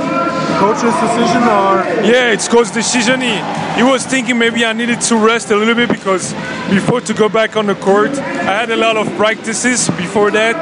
Coach's 0.59 0.95
decision 1.01 1.43
or? 1.43 1.85
Yeah, 2.05 2.33
it's 2.33 2.49
coach's 2.49 2.71
decision. 2.71 3.21
He, 3.21 3.37
he 3.77 3.83
was 3.83 4.05
thinking 4.05 4.39
maybe 4.39 4.65
I 4.65 4.73
needed 4.73 5.01
to 5.03 5.17
rest 5.17 5.51
a 5.51 5.57
little 5.57 5.75
bit 5.75 5.89
because 5.89 6.33
before 6.71 7.01
to 7.03 7.15
go 7.15 7.29
back 7.29 7.57
on 7.57 7.67
the 7.67 7.75
court, 7.75 8.11
I 8.11 8.61
had 8.61 8.71
a 8.71 8.77
lot 8.77 8.97
of 8.97 9.07
practices 9.17 9.89
before 9.91 10.31
that 10.33 10.57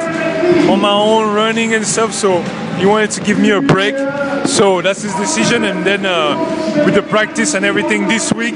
on 0.69 0.81
my 0.81 0.91
own 0.91 1.33
running 1.33 1.73
and 1.73 1.85
stuff. 1.85 2.13
So 2.13 2.43
he 2.79 2.85
wanted 2.85 3.11
to 3.11 3.21
give 3.23 3.39
me 3.39 3.51
a 3.51 3.61
break. 3.61 3.95
So 4.45 4.81
that's 4.81 5.03
his 5.03 5.13
decision. 5.15 5.65
And 5.65 5.85
then 5.85 6.05
uh, 6.05 6.35
with 6.85 6.95
the 6.95 7.01
practice 7.01 7.55
and 7.55 7.65
everything 7.65 8.07
this 8.07 8.33
week, 8.33 8.55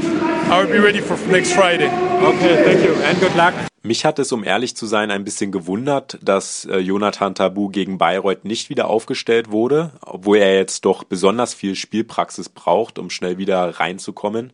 I 0.50 0.64
will 0.64 0.72
be 0.72 0.80
ready 0.80 1.02
for 1.02 1.18
next 1.28 1.54
Friday. 1.54 1.88
Okay, 1.88 2.64
thank 2.64 2.84
you 2.84 2.96
and 3.04 3.20
good 3.20 3.36
luck. 3.36 3.54
Mich 3.86 4.06
hat 4.06 4.18
es, 4.18 4.32
um 4.32 4.46
ehrlich 4.46 4.78
zu 4.78 4.86
sein, 4.86 5.12
ein 5.12 5.26
bisschen 5.26 5.52
gewundert, 5.52 6.18
dass 6.22 6.64
äh, 6.64 6.78
Jonathan 6.78 7.36
Tabu 7.36 7.68
gegen 7.68 7.98
Bayreuth 7.98 8.46
nicht 8.46 8.70
wieder 8.70 8.88
aufgestellt 8.88 9.52
wurde, 9.52 9.92
obwohl 10.00 10.38
er 10.38 10.56
jetzt 10.56 10.86
doch 10.86 11.04
besonders 11.04 11.54
viel 11.54 11.76
Spielpraxis 11.76 12.48
braucht, 12.48 12.98
um 12.98 13.10
schnell 13.10 13.38
wieder 13.38 13.78
reinzukommen. 13.82 14.54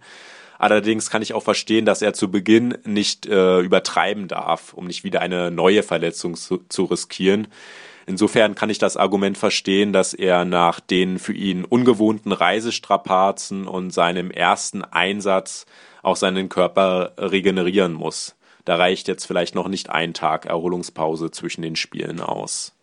Allerdings 0.58 1.12
kann 1.12 1.22
ich 1.22 1.36
auch 1.36 1.44
verstehen, 1.44 1.86
dass 1.86 2.02
er 2.02 2.14
zu 2.14 2.32
Beginn 2.32 2.76
nicht 2.86 3.28
äh, 3.28 3.60
übertreiben 3.60 4.28
darf, 4.28 4.74
um 4.74 4.88
nicht 4.88 5.04
wieder 5.04 5.22
eine 5.22 5.52
neue 5.52 5.84
Verletzung 5.84 6.34
zu, 6.34 6.62
zu 6.68 6.86
riskieren. 6.86 7.48
Insofern 8.10 8.56
kann 8.56 8.72
ich 8.72 8.80
das 8.80 8.98
Argument 8.98 9.38
verstehen, 9.38 9.94
dass 9.94 10.16
er 10.16 10.44
nach 10.44 10.80
den 10.80 11.20
für 11.20 11.34
ihn 11.34 11.64
ungewohnten 11.64 12.32
Reisestrapazen 12.32 13.68
und 13.68 13.92
seinem 13.92 14.32
ersten 14.32 14.84
Einsatz 14.84 15.68
auch 16.02 16.16
seinen 16.16 16.50
Körper 16.50 17.14
regenerieren 17.20 17.94
muss. 17.94 18.36
Da 18.66 18.78
reicht 18.78 19.08
jetzt 19.08 19.26
vielleicht 19.26 19.54
noch 19.54 19.68
nicht 19.68 19.92
ein 19.92 20.16
Tag 20.16 20.48
Erholungspause 20.48 21.30
zwischen 21.30 21.62
den 21.62 21.76
Spielen 21.76 22.20
aus. 22.20 22.74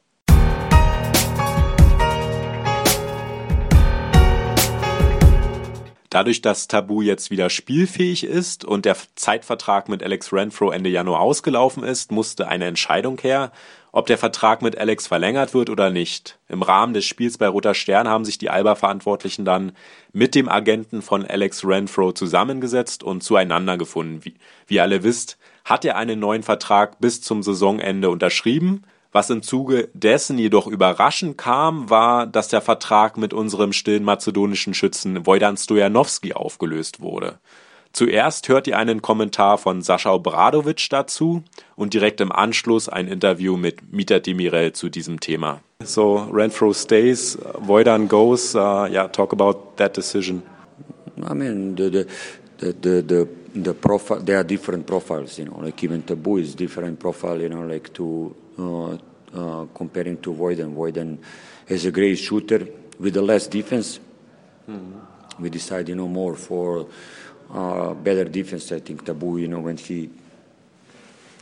Dadurch, 6.16 6.40
dass 6.40 6.66
Tabu 6.66 7.02
jetzt 7.02 7.30
wieder 7.30 7.50
spielfähig 7.50 8.25
ist 8.25 8.64
und 8.64 8.87
der 8.87 8.96
Zeitvertrag 9.16 9.90
mit 9.90 10.02
Alex 10.02 10.32
Renfro 10.32 10.70
Ende 10.70 10.88
Januar 10.88 11.20
ausgelaufen 11.20 11.85
ist, 11.85 12.11
musste 12.11 12.49
eine 12.49 12.64
Entscheidung 12.64 13.18
her, 13.20 13.52
ob 13.92 14.06
der 14.06 14.16
Vertrag 14.16 14.62
mit 14.62 14.78
Alex 14.78 15.06
verlängert 15.06 15.52
wird 15.52 15.68
oder 15.68 15.90
nicht. 15.90 16.38
Im 16.49 16.62
Rahmen 16.62 16.94
des 16.94 17.04
Spiels 17.04 17.37
bei 17.37 17.49
Roter 17.49 17.75
Stern 17.75 18.08
haben 18.08 18.25
sich 18.25 18.38
die 18.38 18.49
Alba-Verantwortlichen 18.49 19.44
dann 19.44 19.73
mit 20.14 20.35
dem 20.35 20.49
Agenten 20.49 21.02
von 21.02 21.23
Alex 21.26 21.66
Renfro 21.66 22.12
zusammengesetzt 22.12 23.02
und 23.02 23.23
zueinander 23.23 23.76
gefunden. 23.76 24.25
Wie, 24.25 24.37
wie 24.68 24.80
alle 24.80 25.02
wisst, 25.02 25.37
hat 25.66 25.85
er 25.85 25.99
einen 25.99 26.18
neuen 26.18 26.42
Vertrag 26.42 26.99
bis 26.99 27.20
zum 27.20 27.42
Saisonende 27.42 28.08
unterschrieben. 28.08 28.85
Was 29.12 29.30
im 29.30 29.42
Zuge 29.42 29.88
dessen 29.94 30.38
jedoch 30.38 30.66
überraschend 30.66 31.38
kam, 31.38 31.88
war, 31.90 32.26
dass 32.26 32.48
der 32.48 32.60
Vertrag 32.60 33.16
mit 33.16 33.32
unserem 33.32 33.72
stillen 33.72 34.04
mazedonischen 34.04 34.75
Schützen 34.75 35.26
Wojdan 35.26 35.56
Stojanowski 35.56 36.34
aufgelöst 36.34 37.00
wurde. 37.00 37.38
Zuerst 37.92 38.50
hört 38.50 38.66
ihr 38.66 38.76
einen 38.76 39.00
Kommentar 39.00 39.56
von 39.56 39.80
Sascha 39.80 40.12
Obradovic 40.12 40.88
dazu 40.90 41.42
und 41.76 41.94
direkt 41.94 42.20
im 42.20 42.30
Anschluss 42.30 42.90
ein 42.90 43.08
Interview 43.08 43.56
mit 43.56 43.90
Mita 43.90 44.18
Demirel 44.18 44.72
zu 44.72 44.90
diesem 44.90 45.18
Thema. 45.18 45.60
So 45.82 46.28
Renfro 46.30 46.75
stays, 46.75 47.38
Wojdan 47.54 48.08
goes. 48.08 48.54
Uh, 48.54 48.86
yeah, 48.90 49.08
talk 49.08 49.32
about 49.32 49.76
that 49.76 49.96
decision. 49.96 50.42
I 51.26 51.32
mean, 51.32 51.75
the, 51.76 51.90
the, 51.90 52.06
the, 52.58 52.72
the, 52.72 53.02
the, 53.02 53.28
the 53.54 53.72
profile, 53.72 54.20
there 54.20 54.36
are 54.36 54.44
different 54.44 54.86
profiles, 54.86 55.38
you 55.38 55.46
know, 55.46 55.58
like 55.62 55.82
even 55.82 56.02
Tabu 56.02 56.36
is 56.36 56.54
different 56.54 56.98
profile, 56.98 57.40
you 57.40 57.48
know, 57.48 57.62
like 57.62 57.94
to 57.94 58.34
comparing 58.56 60.18
to 60.18 60.32
Voiden. 60.32 60.75
Voiden 60.75 61.18
is 61.68 61.84
a 61.86 61.90
great 61.90 62.16
shooter 62.16 62.66
with 62.98 63.16
a 63.16 63.22
less 63.22 63.46
defense. 63.46 64.00
Mm-hmm. 64.68 65.42
We 65.42 65.50
decide, 65.50 65.88
you 65.88 65.94
know, 65.94 66.08
more 66.08 66.34
for 66.34 66.88
uh, 67.52 67.94
better 67.94 68.25
defense. 68.25 68.72
I 68.72 68.80
think 68.80 69.04
Tabu, 69.04 69.38
you 69.38 69.48
know, 69.48 69.60
when 69.60 69.76
he 69.76 70.10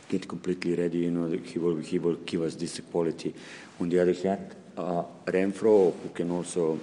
get 0.09 0.27
completely 0.27 0.75
ready, 0.75 0.99
you 0.99 1.11
know, 1.11 1.27
he 1.37 1.57
will 1.57 1.77
he 1.77 1.97
will 1.97 2.15
give 2.15 2.41
us 2.41 2.55
this 2.55 2.79
quality. 2.91 3.33
On 3.79 3.89
the 3.89 3.99
other 3.99 4.13
hand, 4.13 4.55
uh, 4.77 5.03
Renfro, 5.25 5.93
who 6.01 6.09
can 6.09 6.31
also 6.31 6.79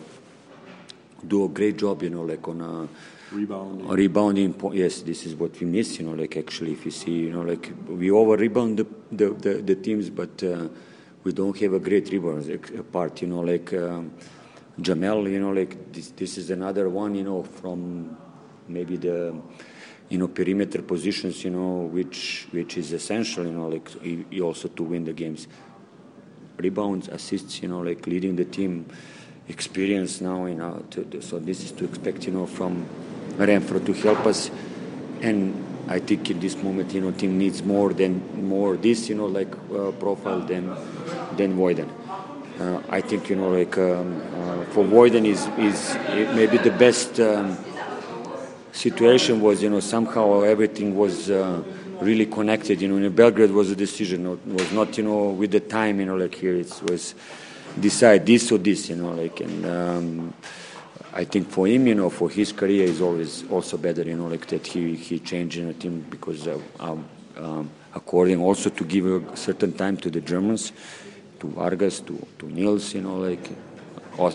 do 1.26 1.44
a 1.44 1.48
great 1.48 1.76
job, 1.76 2.02
you 2.02 2.10
know, 2.10 2.22
like 2.22 2.46
on 2.48 2.60
a 2.60 2.88
rebounding. 3.32 3.88
Rebounding, 3.88 4.54
yes, 4.72 5.02
this 5.02 5.26
is 5.26 5.34
what 5.34 5.58
we 5.60 5.66
miss. 5.66 5.98
You 5.98 6.06
know, 6.06 6.14
like 6.14 6.36
actually, 6.36 6.72
if 6.72 6.84
you 6.84 6.90
see, 6.90 7.12
you 7.12 7.32
know, 7.32 7.42
like 7.42 7.72
we 7.88 8.10
over 8.10 8.36
rebound 8.36 8.78
the, 8.78 8.86
the, 9.10 9.30
the, 9.30 9.54
the 9.62 9.74
teams, 9.76 10.10
but 10.10 10.42
uh, 10.42 10.68
we 11.24 11.32
don't 11.32 11.58
have 11.58 11.72
a 11.72 11.78
great 11.80 12.10
rebound 12.10 12.92
part. 12.92 13.22
You 13.22 13.28
know, 13.28 13.40
like 13.40 13.72
um, 13.74 14.12
Jamel. 14.80 15.30
You 15.30 15.40
know, 15.40 15.52
like 15.52 15.92
this, 15.92 16.10
this 16.10 16.38
is 16.38 16.50
another 16.50 16.88
one. 16.88 17.14
You 17.14 17.24
know, 17.24 17.42
from 17.42 18.16
maybe 18.68 18.96
the 18.96 19.34
you 20.08 20.18
know 20.18 20.28
perimeter 20.28 20.82
positions. 20.82 21.44
You 21.44 21.50
know, 21.50 21.88
which 21.92 22.46
which 22.50 22.76
is 22.76 22.92
essential. 22.92 23.44
You 23.44 23.52
know, 23.52 23.68
like 23.68 23.90
also 24.40 24.68
to 24.68 24.82
win 24.82 25.04
the 25.04 25.12
games. 25.12 25.48
Rebounds, 26.56 27.08
assists. 27.08 27.62
You 27.62 27.68
know, 27.68 27.80
like 27.80 28.06
leading 28.06 28.36
the 28.36 28.44
team 28.44 28.86
experience 29.48 30.20
now, 30.20 30.46
you 30.46 30.54
know, 30.54 30.84
to, 30.90 31.20
so 31.20 31.38
this 31.38 31.64
is 31.64 31.72
to 31.72 31.84
expect, 31.84 32.26
you 32.26 32.32
know, 32.32 32.46
from 32.46 32.86
Renfro 33.38 33.84
to 33.84 33.92
help 33.92 34.26
us. 34.26 34.50
And 35.20 35.54
I 35.88 35.98
think 35.98 36.30
in 36.30 36.40
this 36.40 36.56
moment, 36.56 36.92
you 36.94 37.00
know, 37.00 37.10
team 37.10 37.38
needs 37.38 37.62
more 37.62 37.92
than 37.92 38.48
more 38.48 38.76
this, 38.76 39.08
you 39.08 39.14
know, 39.14 39.26
like 39.26 39.52
uh, 39.74 39.92
profile 39.92 40.40
than 40.40 40.74
than 41.36 41.56
Voiden. 41.56 41.88
Uh, 42.60 42.80
I 42.88 43.00
think 43.00 43.30
you 43.30 43.36
know, 43.36 43.50
like 43.50 43.76
um, 43.78 44.20
uh, 44.34 44.64
for 44.72 44.84
Voiden 44.84 45.24
is 45.26 45.46
is 45.58 45.94
maybe 46.34 46.58
the 46.58 46.70
best 46.70 47.18
um, 47.20 47.56
situation 48.72 49.40
was, 49.40 49.62
you 49.62 49.70
know, 49.70 49.80
somehow 49.80 50.42
everything 50.42 50.96
was. 50.96 51.30
Uh, 51.30 51.62
really 52.02 52.26
connected, 52.26 52.82
you 52.82 52.88
know. 52.88 52.96
In 52.96 53.12
Belgrade 53.14 53.50
was 53.50 53.70
a 53.70 53.76
decision, 53.76 54.26
it 54.26 54.46
was 54.46 54.72
not, 54.72 54.98
you 54.98 55.04
know, 55.04 55.30
with 55.30 55.52
the 55.52 55.60
time, 55.60 56.00
you 56.00 56.06
know, 56.06 56.16
like 56.16 56.34
here 56.34 56.56
it 56.56 56.82
was 56.82 57.14
decide 57.78 58.26
this 58.26 58.50
or 58.52 58.58
this, 58.58 58.90
you 58.90 58.96
know, 58.96 59.12
like 59.12 59.40
and 59.40 59.66
um, 59.66 60.34
I 61.14 61.24
think 61.24 61.50
for 61.50 61.66
him, 61.66 61.86
you 61.86 61.94
know, 61.94 62.08
for 62.10 62.30
his 62.30 62.52
career 62.52 62.84
is 62.84 63.00
always 63.00 63.44
also 63.50 63.76
better, 63.76 64.02
you 64.02 64.16
know, 64.16 64.28
like 64.28 64.46
that 64.46 64.66
he 64.66 64.94
he 64.96 65.18
changed 65.18 65.58
in 65.58 65.68
a 65.68 65.74
team 65.74 66.06
because 66.08 66.48
uh, 66.48 66.58
um, 66.80 67.04
um, 67.36 67.70
according 67.94 68.40
also 68.40 68.70
to 68.70 68.84
give 68.84 69.04
a 69.06 69.36
certain 69.36 69.72
time 69.72 69.96
to 69.98 70.10
the 70.10 70.20
Germans, 70.20 70.72
to 71.40 71.48
Vargas, 71.48 72.00
to 72.00 72.14
to 72.38 72.46
Niels, 72.46 72.94
you 72.94 73.02
know, 73.02 73.16
like 73.18 73.50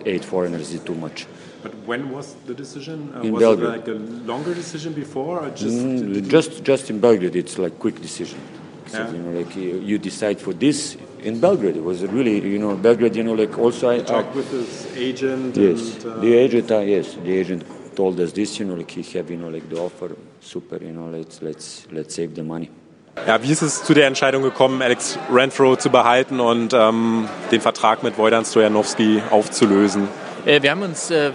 eight 0.05 0.23
foreigners 0.23 0.71
is 0.71 0.81
too 0.81 0.95
much. 0.95 1.25
But 1.63 1.73
when 1.85 2.11
was 2.11 2.35
the 2.45 2.53
decision? 2.53 3.11
Uh, 3.15 3.21
in 3.21 3.33
was 3.33 3.41
Belgrade. 3.41 3.67
it 3.67 3.77
like 3.77 3.87
a 3.87 3.99
longer 4.27 4.53
decision 4.53 4.93
before, 4.93 5.39
or 5.41 5.49
just 5.49 5.75
mm, 5.75 6.27
just 6.29 6.63
just 6.63 6.89
in 6.91 6.99
Belgrade? 6.99 7.35
It's 7.35 7.57
like 7.57 7.79
quick 7.79 7.99
decision. 8.01 8.39
So, 8.87 8.99
Yeah. 8.99 9.11
you 9.11 9.19
know, 9.19 9.39
like 9.39 9.55
you, 9.55 9.79
you 9.79 9.97
decide 9.97 10.39
for 10.39 10.53
this 10.53 10.95
in 11.23 11.39
Belgrade. 11.39 11.77
It 11.77 11.83
was 11.83 12.03
really, 12.03 12.39
you 12.39 12.59
know, 12.59 12.75
Belgrade. 12.75 13.15
You 13.15 13.23
know, 13.23 13.33
like 13.33 13.57
also 13.57 13.89
I, 13.89 13.95
I 13.95 13.99
talked 13.99 14.35
with 14.35 14.49
his 14.51 14.87
agent? 14.95 15.55
Yes, 15.57 16.03
and, 16.03 16.05
uh, 16.05 16.19
the 16.19 16.33
agent. 16.33 16.71
Uh, 16.71 16.79
yes, 16.79 17.17
the 17.23 17.33
agent 17.33 17.63
told 17.95 18.19
us 18.19 18.31
this. 18.33 18.59
You 18.59 18.65
know, 18.65 18.75
like 18.75 18.91
he 18.91 19.03
have, 19.17 19.29
you 19.29 19.37
know, 19.37 19.49
like 19.49 19.69
the 19.69 19.79
offer. 19.79 20.15
Super. 20.39 20.77
You 20.81 20.93
know, 20.93 21.09
let's 21.09 21.41
let's 21.41 21.87
let's 21.91 22.15
save 22.15 22.35
the 22.35 22.43
money. 22.43 22.69
Ja, 23.25 23.41
wie 23.41 23.51
ist 23.51 23.63
es 23.63 23.83
zu 23.83 23.95
der 23.95 24.05
Entscheidung 24.05 24.43
gekommen, 24.43 24.81
Alex 24.83 25.17
Renfro 25.33 25.75
zu 25.75 25.89
behalten 25.89 26.39
und 26.39 26.73
ähm, 26.73 27.27
den 27.51 27.61
Vertrag 27.61 28.03
mit 28.03 28.17
Wojdan 28.17 28.45
Stojanowski 28.45 29.23
aufzulösen? 29.31 30.07
Äh, 30.45 30.61
Wir 30.61 30.69
haben 30.69 30.83
uns 30.83 31.09
äh, 31.09 31.31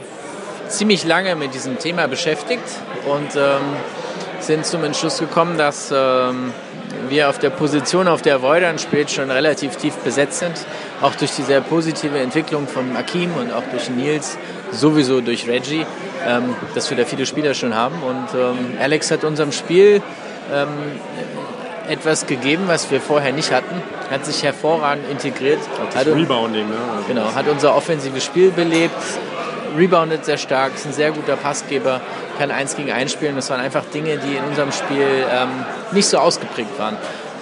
ziemlich 0.69 1.05
lange 1.05 1.35
mit 1.35 1.55
diesem 1.55 1.79
Thema 1.79 2.07
beschäftigt 2.07 2.63
und 3.13 3.35
ähm, 3.37 3.61
sind 4.39 4.65
zum 4.65 4.85
Entschluss 4.85 5.19
gekommen, 5.19 5.59
dass 5.59 5.93
ähm, 5.93 6.53
wir 7.13 7.29
auf 7.29 7.39
der 7.39 7.51
Position, 7.51 8.09
auf 8.09 8.23
der 8.23 8.43
Voidan 8.43 8.79
spielt, 8.79 9.11
schon 9.11 9.31
relativ 9.31 9.77
tief 9.77 9.95
besetzt 9.97 10.41
sind. 10.41 10.55
Auch 11.01 11.15
durch 11.15 11.31
die 11.37 11.43
sehr 11.43 11.61
positive 11.61 12.19
Entwicklung 12.19 12.67
von 12.67 12.97
Akim 12.97 13.31
und 13.37 13.53
auch 13.53 13.63
durch 13.71 13.91
Nils, 13.91 14.39
sowieso 14.73 15.21
durch 15.21 15.47
Reggie, 15.47 15.87
ähm, 16.27 16.57
dass 16.75 16.91
wir 16.91 16.97
da 16.97 17.05
viele 17.05 17.27
Spieler 17.27 17.55
schon 17.55 17.75
haben. 17.75 18.03
Und 18.03 18.29
ähm, 18.35 18.79
Alex 18.81 19.11
hat 19.11 19.25
unserem 19.25 19.53
Spiel 19.53 20.03
ähm, 20.53 20.69
etwas 21.89 22.27
gegeben, 22.27 22.65
was 22.67 22.91
wir 22.91 23.01
vorher 23.01 23.33
nicht 23.33 23.53
hatten. 23.53 23.83
Hat 24.11 24.25
sich 24.25 24.43
hervorragend 24.43 25.11
integriert. 25.11 25.61
Hat, 25.95 26.07
Rebounding, 26.07 26.69
ne? 26.69 26.77
Genau, 27.09 27.35
hat 27.35 27.47
unser 27.49 27.77
offensives 27.77 28.25
Spiel 28.25 28.51
belebt, 28.51 28.97
reboundet 29.77 30.25
sehr 30.25 30.39
stark, 30.39 30.75
ist 30.75 30.87
ein 30.87 30.93
sehr 30.93 31.13
guter 31.13 31.37
Passgeber, 31.37 32.01
kann 32.39 32.51
eins 32.51 32.77
gegen 32.77 32.91
eins 32.91 33.13
spielen. 33.13 33.37
Das 33.37 33.51
waren 33.51 33.61
einfach 33.61 33.85
Dinge, 33.87 34.19
die 34.19 34.37
in 34.37 34.45
unserem 34.45 34.73
Spiel 34.73 35.07
ähm, 35.31 35.49
nicht 35.93 36.07
so 36.07 36.19
ausgeprägt 36.19 36.79
waren. 36.79 36.97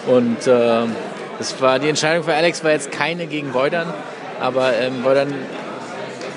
Und 0.06 0.46
ähm, 0.46 0.94
das 1.38 1.60
war 1.60 1.78
die 1.78 1.88
Entscheidung 1.88 2.25
für 2.25 2.34
Alex 2.34 2.62
war 2.64 2.72
jetzt 2.72 2.92
keine 2.92 3.26
gegen 3.26 3.54
Voidan, 3.54 3.87
aber 4.40 4.75
ähm, 4.75 5.04
Voidan 5.04 5.34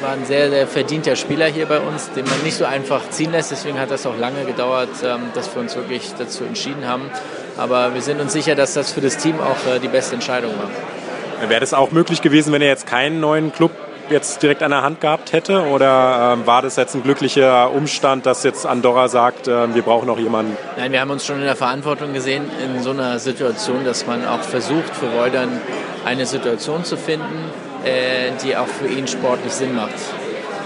war 0.02 0.12
ein 0.12 0.26
sehr, 0.26 0.50
sehr 0.50 0.68
verdienter 0.68 1.16
Spieler 1.16 1.46
hier 1.48 1.66
bei 1.66 1.80
uns, 1.80 2.12
den 2.12 2.26
man 2.26 2.42
nicht 2.44 2.56
so 2.56 2.66
einfach 2.66 3.10
ziehen 3.10 3.32
lässt. 3.32 3.52
Deswegen 3.52 3.80
hat 3.80 3.90
das 3.90 4.06
auch 4.06 4.18
lange 4.18 4.44
gedauert, 4.46 4.90
ähm, 5.04 5.22
dass 5.34 5.54
wir 5.56 5.62
uns 5.62 5.76
wirklich 5.76 6.14
dazu 6.18 6.44
entschieden 6.44 6.88
haben. 6.88 7.10
Aber 7.58 7.94
wir 7.94 8.02
sind 8.02 8.20
uns 8.20 8.34
sicher, 8.34 8.56
dass 8.56 8.74
das 8.74 8.92
für 8.92 9.02
das 9.02 9.18
Team 9.18 9.40
auch 9.40 9.74
äh, 9.74 9.80
die 9.80 9.88
beste 9.88 10.16
Entscheidung 10.16 10.52
war. 10.58 11.50
Wäre 11.50 11.60
das 11.60 11.74
auch 11.74 11.92
möglich 11.92 12.22
gewesen, 12.22 12.54
wenn 12.54 12.62
er 12.62 12.70
jetzt 12.70 12.88
keinen 12.88 13.20
neuen 13.20 13.52
Club 13.52 13.72
jetzt 14.10 14.42
direkt 14.44 14.64
an 14.64 14.72
der 14.72 14.82
Hand 14.82 15.02
gehabt 15.02 15.34
hätte? 15.34 15.68
Oder 15.68 16.34
ähm, 16.34 16.46
war 16.46 16.62
das 16.62 16.76
jetzt 16.76 16.96
ein 16.96 17.04
glücklicher 17.04 17.72
Umstand, 17.72 18.26
dass 18.26 18.44
jetzt 18.44 18.66
Andorra 18.66 19.08
sagt, 19.08 19.48
äh, 19.48 19.74
wir 19.74 19.82
brauchen 19.82 20.08
noch 20.08 20.20
jemanden? 20.20 20.58
Nein, 20.78 20.92
wir 20.92 21.02
haben 21.02 21.12
uns 21.12 21.26
schon 21.26 21.38
in 21.38 21.46
der 21.46 21.56
Verantwortung 21.56 22.14
gesehen, 22.14 22.46
in 22.64 22.82
so 22.82 22.92
einer 22.92 23.20
Situation, 23.20 23.86
dass 23.86 24.06
man 24.08 24.26
auch 24.28 24.42
versucht, 24.42 24.96
für 24.96 25.12
Woldern 25.14 25.62
eine 26.06 26.26
Situation 26.26 26.84
zu 26.84 26.98
finden, 26.98 27.52
äh, 27.84 28.32
die 28.44 28.56
auch 28.56 28.68
für 28.68 28.88
ihn 28.88 29.08
sportlich 29.08 29.54
Sinn 29.54 29.76
macht. 29.76 29.94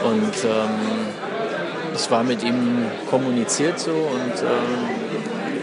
Und 0.03 0.43
ähm, 0.43 0.69
es 1.93 2.11
war 2.11 2.23
mit 2.23 2.43
ihm 2.43 2.85
kommuniziert 3.09 3.79
so 3.79 3.91
und 3.91 4.41
ähm, 4.41 5.07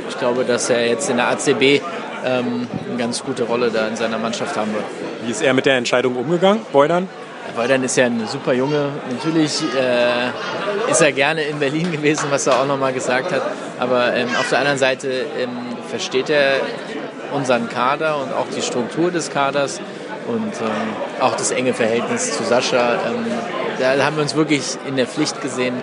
ich 0.09 0.19
glaube, 0.19 0.45
dass 0.45 0.69
er 0.69 0.87
jetzt 0.87 1.09
in 1.09 1.17
der 1.17 1.29
ACB 1.29 1.81
ähm, 2.25 2.67
eine 2.89 2.99
ganz 2.99 3.23
gute 3.23 3.45
Rolle 3.45 3.71
da 3.71 3.87
in 3.87 3.97
seiner 3.97 4.19
Mannschaft 4.19 4.57
haben 4.57 4.73
wird. 4.73 4.85
Wie 5.25 5.31
ist 5.31 5.43
er 5.43 5.55
mit 5.55 5.67
der 5.67 5.77
Entscheidung 5.77 6.17
umgegangen, 6.17 6.63
Boydern? 6.73 7.09
Woldern 7.55 7.85
ist 7.85 7.97
ja 7.97 8.07
ein 8.07 8.27
super 8.27 8.53
Junge. 8.53 8.91
Natürlich 9.11 9.63
äh, 9.77 10.91
ist 10.91 11.01
er 11.01 11.13
gerne 11.13 11.43
in 11.43 11.59
Berlin 11.59 11.93
gewesen, 11.93 12.27
was 12.31 12.47
er 12.47 12.61
auch 12.61 12.67
nochmal 12.67 12.93
gesagt 12.93 13.33
hat. 13.33 13.43
Aber 13.79 14.15
ähm, 14.15 14.29
auf 14.39 14.49
der 14.49 14.59
anderen 14.59 14.79
Seite 14.79 15.09
ähm, 15.39 15.51
versteht 15.89 16.31
er 16.31 16.57
unseren 17.33 17.69
Kader 17.69 18.17
und 18.17 18.33
auch 18.33 18.47
die 18.55 18.63
Struktur 18.63 19.11
des 19.11 19.31
Kaders. 19.31 19.81
Und 20.27 20.55
ähm, 20.61 21.21
auch 21.21 21.37
das 21.37 21.51
enge 21.51 21.75
Verhältnis 21.75 22.37
zu 22.37 22.45
Sascha, 22.45 22.95
ähm, 23.07 23.27
da 23.79 24.03
haben 24.05 24.17
wir 24.17 24.23
uns 24.23 24.35
wirklich 24.35 24.79
in 24.87 24.97
der 24.97 25.07
Pflicht 25.07 25.43
gesehen, 25.43 25.75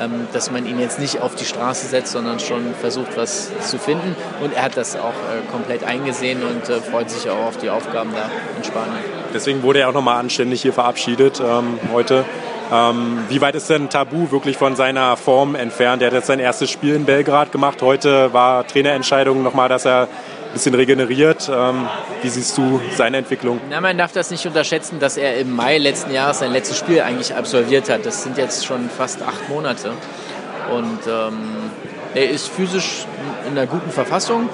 ähm, 0.00 0.26
dass 0.32 0.50
man 0.50 0.64
ihn 0.64 0.80
jetzt 0.80 0.98
nicht 0.98 1.20
auf 1.20 1.34
die 1.34 1.44
Straße 1.44 1.86
setzt, 1.86 2.12
sondern 2.12 2.40
schon 2.40 2.74
versucht, 2.80 3.16
was 3.16 3.50
zu 3.60 3.78
finden. 3.78 4.16
Und 4.42 4.54
er 4.54 4.62
hat 4.62 4.76
das 4.78 4.96
auch 4.96 5.08
äh, 5.08 5.50
komplett 5.52 5.84
eingesehen 5.84 6.42
und 6.42 6.68
äh, 6.70 6.80
freut 6.80 7.10
sich 7.10 7.28
auch 7.28 7.46
auf 7.46 7.58
die 7.58 7.68
Aufgaben 7.68 8.10
da 8.14 8.30
in 8.56 8.64
Spanien. 8.64 9.19
Deswegen 9.32 9.62
wurde 9.62 9.80
er 9.80 9.88
auch 9.88 9.94
nochmal 9.94 10.18
anständig 10.18 10.62
hier 10.62 10.72
verabschiedet 10.72 11.40
ähm, 11.40 11.78
heute. 11.92 12.24
Ähm, 12.72 13.24
wie 13.28 13.40
weit 13.40 13.56
ist 13.56 13.68
denn 13.68 13.90
Tabu 13.90 14.30
wirklich 14.30 14.56
von 14.56 14.76
seiner 14.76 15.16
Form 15.16 15.54
entfernt? 15.54 16.02
Er 16.02 16.06
hat 16.06 16.14
jetzt 16.14 16.28
sein 16.28 16.38
erstes 16.38 16.70
Spiel 16.70 16.94
in 16.94 17.04
Belgrad 17.04 17.50
gemacht. 17.50 17.82
Heute 17.82 18.32
war 18.32 18.66
Trainerentscheidung 18.66 19.42
nochmal, 19.42 19.68
dass 19.68 19.84
er 19.84 20.02
ein 20.02 20.52
bisschen 20.52 20.74
regeneriert. 20.74 21.50
Ähm, 21.52 21.88
wie 22.22 22.28
siehst 22.28 22.56
du 22.58 22.80
seine 22.96 23.18
Entwicklung? 23.18 23.60
Na, 23.70 23.80
man 23.80 23.98
darf 23.98 24.12
das 24.12 24.30
nicht 24.30 24.46
unterschätzen, 24.46 25.00
dass 25.00 25.16
er 25.16 25.38
im 25.38 25.54
Mai 25.54 25.78
letzten 25.78 26.12
Jahres 26.12 26.40
sein 26.40 26.52
letztes 26.52 26.78
Spiel 26.78 27.00
eigentlich 27.00 27.34
absolviert 27.34 27.88
hat. 27.90 28.06
Das 28.06 28.22
sind 28.22 28.38
jetzt 28.38 28.64
schon 28.64 28.88
fast 28.88 29.22
acht 29.22 29.48
Monate. 29.48 29.92
Und 30.70 31.00
ähm, 31.08 31.70
er 32.14 32.30
ist 32.30 32.48
physisch 32.48 33.04
in 33.48 33.58
einer 33.58 33.66
guten 33.66 33.90
Verfassung, 33.90 34.48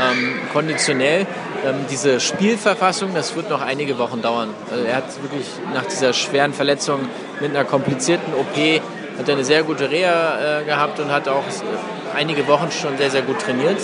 ähm, 0.00 0.38
konditionell 0.52 1.26
ähm, 1.66 1.86
diese 1.90 2.20
Spielverfassung, 2.20 3.14
das 3.14 3.36
wird 3.36 3.50
noch 3.50 3.60
einige 3.60 3.98
Wochen 3.98 4.22
dauern. 4.22 4.50
Also 4.70 4.84
er 4.84 4.96
hat 4.96 5.22
wirklich 5.22 5.46
nach 5.74 5.86
dieser 5.86 6.12
schweren 6.12 6.52
Verletzung 6.52 7.00
mit 7.40 7.50
einer 7.50 7.64
komplizierten 7.64 8.34
OP 8.34 8.82
hat 9.18 9.28
eine 9.28 9.44
sehr 9.44 9.62
gute 9.62 9.90
Reha 9.90 10.60
äh, 10.60 10.64
gehabt 10.64 10.98
und 10.98 11.12
hat 11.12 11.28
auch 11.28 11.44
äh, 11.44 12.16
einige 12.16 12.46
Wochen 12.48 12.70
schon 12.70 12.96
sehr, 12.96 13.10
sehr 13.10 13.22
gut 13.22 13.38
trainiert. 13.40 13.78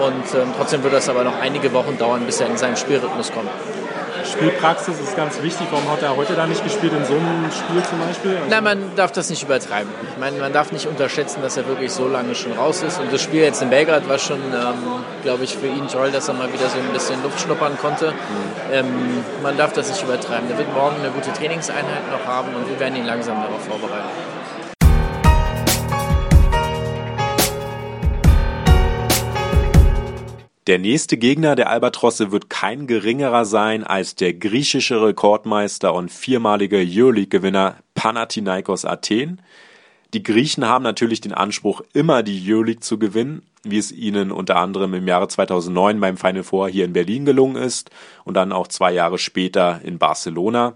Und 0.00 0.40
ähm, 0.40 0.48
trotzdem 0.56 0.82
wird 0.82 0.94
das 0.94 1.08
aber 1.08 1.24
noch 1.24 1.38
einige 1.38 1.72
Wochen 1.74 1.98
dauern, 1.98 2.24
bis 2.24 2.40
er 2.40 2.46
in 2.46 2.56
seinen 2.56 2.76
Spielrhythmus 2.76 3.30
kommt. 3.32 3.50
Spielpraxis 4.24 5.00
ist 5.00 5.16
ganz 5.16 5.42
wichtig. 5.42 5.66
Warum 5.70 5.90
hat 5.90 6.02
er 6.02 6.16
heute 6.16 6.34
da 6.34 6.46
nicht 6.46 6.62
gespielt, 6.62 6.92
in 6.92 7.04
so 7.04 7.14
einem 7.14 7.50
Spiel 7.50 7.82
zum 7.82 7.98
Beispiel? 7.98 8.36
Also 8.36 8.48
Nein, 8.48 8.64
man 8.64 8.96
darf 8.96 9.12
das 9.12 9.30
nicht 9.30 9.42
übertreiben. 9.42 9.90
Ich 10.02 10.18
meine, 10.18 10.38
man 10.38 10.52
darf 10.52 10.72
nicht 10.72 10.86
unterschätzen, 10.86 11.42
dass 11.42 11.56
er 11.56 11.66
wirklich 11.66 11.92
so 11.92 12.08
lange 12.08 12.34
schon 12.34 12.52
raus 12.52 12.82
ist. 12.82 12.98
Und 13.00 13.12
das 13.12 13.22
Spiel 13.22 13.42
jetzt 13.42 13.62
in 13.62 13.70
Belgrad 13.70 14.08
war 14.08 14.18
schon, 14.18 14.38
ähm, 14.38 15.04
glaube 15.22 15.44
ich, 15.44 15.56
für 15.56 15.66
ihn 15.66 15.88
toll, 15.88 16.10
dass 16.10 16.28
er 16.28 16.34
mal 16.34 16.52
wieder 16.52 16.68
so 16.68 16.78
ein 16.78 16.92
bisschen 16.92 17.22
Luft 17.22 17.40
schnuppern 17.40 17.76
konnte. 17.78 18.12
Mhm. 18.12 18.72
Ähm, 18.72 19.24
man 19.42 19.56
darf 19.56 19.72
das 19.72 19.88
nicht 19.90 20.02
übertreiben. 20.02 20.50
Er 20.50 20.58
wird 20.58 20.72
morgen 20.74 20.96
eine 21.00 21.10
gute 21.10 21.32
Trainingseinheit 21.32 22.10
noch 22.10 22.26
haben 22.26 22.54
und 22.54 22.68
wir 22.68 22.78
werden 22.78 22.96
ihn 22.96 23.06
langsam 23.06 23.36
darauf 23.40 23.64
vorbereiten. 23.64 24.08
Der 30.66 30.78
nächste 30.78 31.16
Gegner 31.16 31.56
der 31.56 31.70
Albatrosse 31.70 32.32
wird 32.32 32.50
kein 32.50 32.86
geringerer 32.86 33.46
sein 33.46 33.82
als 33.82 34.14
der 34.14 34.34
griechische 34.34 35.02
Rekordmeister 35.02 35.94
und 35.94 36.12
viermalige 36.12 36.76
Euroleague-Gewinner 36.76 37.76
Panathinaikos 37.94 38.84
Athen. 38.84 39.40
Die 40.12 40.22
Griechen 40.22 40.66
haben 40.66 40.82
natürlich 40.82 41.22
den 41.22 41.32
Anspruch, 41.32 41.80
immer 41.94 42.22
die 42.22 42.42
Euroleague 42.46 42.80
zu 42.80 42.98
gewinnen, 42.98 43.42
wie 43.62 43.78
es 43.78 43.90
ihnen 43.90 44.30
unter 44.30 44.56
anderem 44.56 44.92
im 44.92 45.08
Jahre 45.08 45.28
2009 45.28 45.98
beim 45.98 46.18
Final 46.18 46.42
Four 46.42 46.68
hier 46.68 46.84
in 46.84 46.92
Berlin 46.92 47.24
gelungen 47.24 47.56
ist 47.56 47.90
und 48.24 48.34
dann 48.34 48.52
auch 48.52 48.68
zwei 48.68 48.92
Jahre 48.92 49.18
später 49.18 49.80
in 49.82 49.98
Barcelona. 49.98 50.74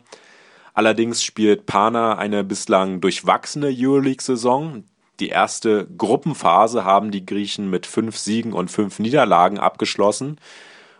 Allerdings 0.72 1.22
spielt 1.22 1.66
Pana 1.66 2.16
eine 2.16 2.42
bislang 2.42 3.02
durchwachsene 3.02 3.70
Euroleague-Saison. 3.70 4.84
Die 5.20 5.28
erste 5.28 5.86
Gruppenphase 5.96 6.84
haben 6.84 7.10
die 7.10 7.24
Griechen 7.24 7.70
mit 7.70 7.86
fünf 7.86 8.16
Siegen 8.16 8.52
und 8.52 8.70
fünf 8.70 8.98
Niederlagen 8.98 9.58
abgeschlossen. 9.58 10.40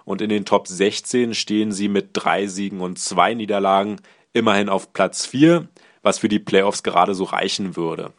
Und 0.05 0.21
in 0.21 0.29
den 0.29 0.45
Top 0.45 0.69
16 0.69 1.35
stehen 1.35 1.73
sie 1.73 1.89
mit 1.89 2.11
drei 2.13 2.47
Siegen 2.47 2.81
und 2.81 2.99
zwei 2.99 3.35
Niederlagen 3.35 3.97
immerhin 4.33 4.69
auf 4.69 4.93
Platz 4.93 5.27
4, 5.27 5.67
was 6.03 6.19
für 6.19 6.29
die 6.29 6.39
Playoffs 6.39 6.83
gerade 6.83 7.15
so 7.15 7.25
reichen 7.25 7.77
würde. 7.77 8.13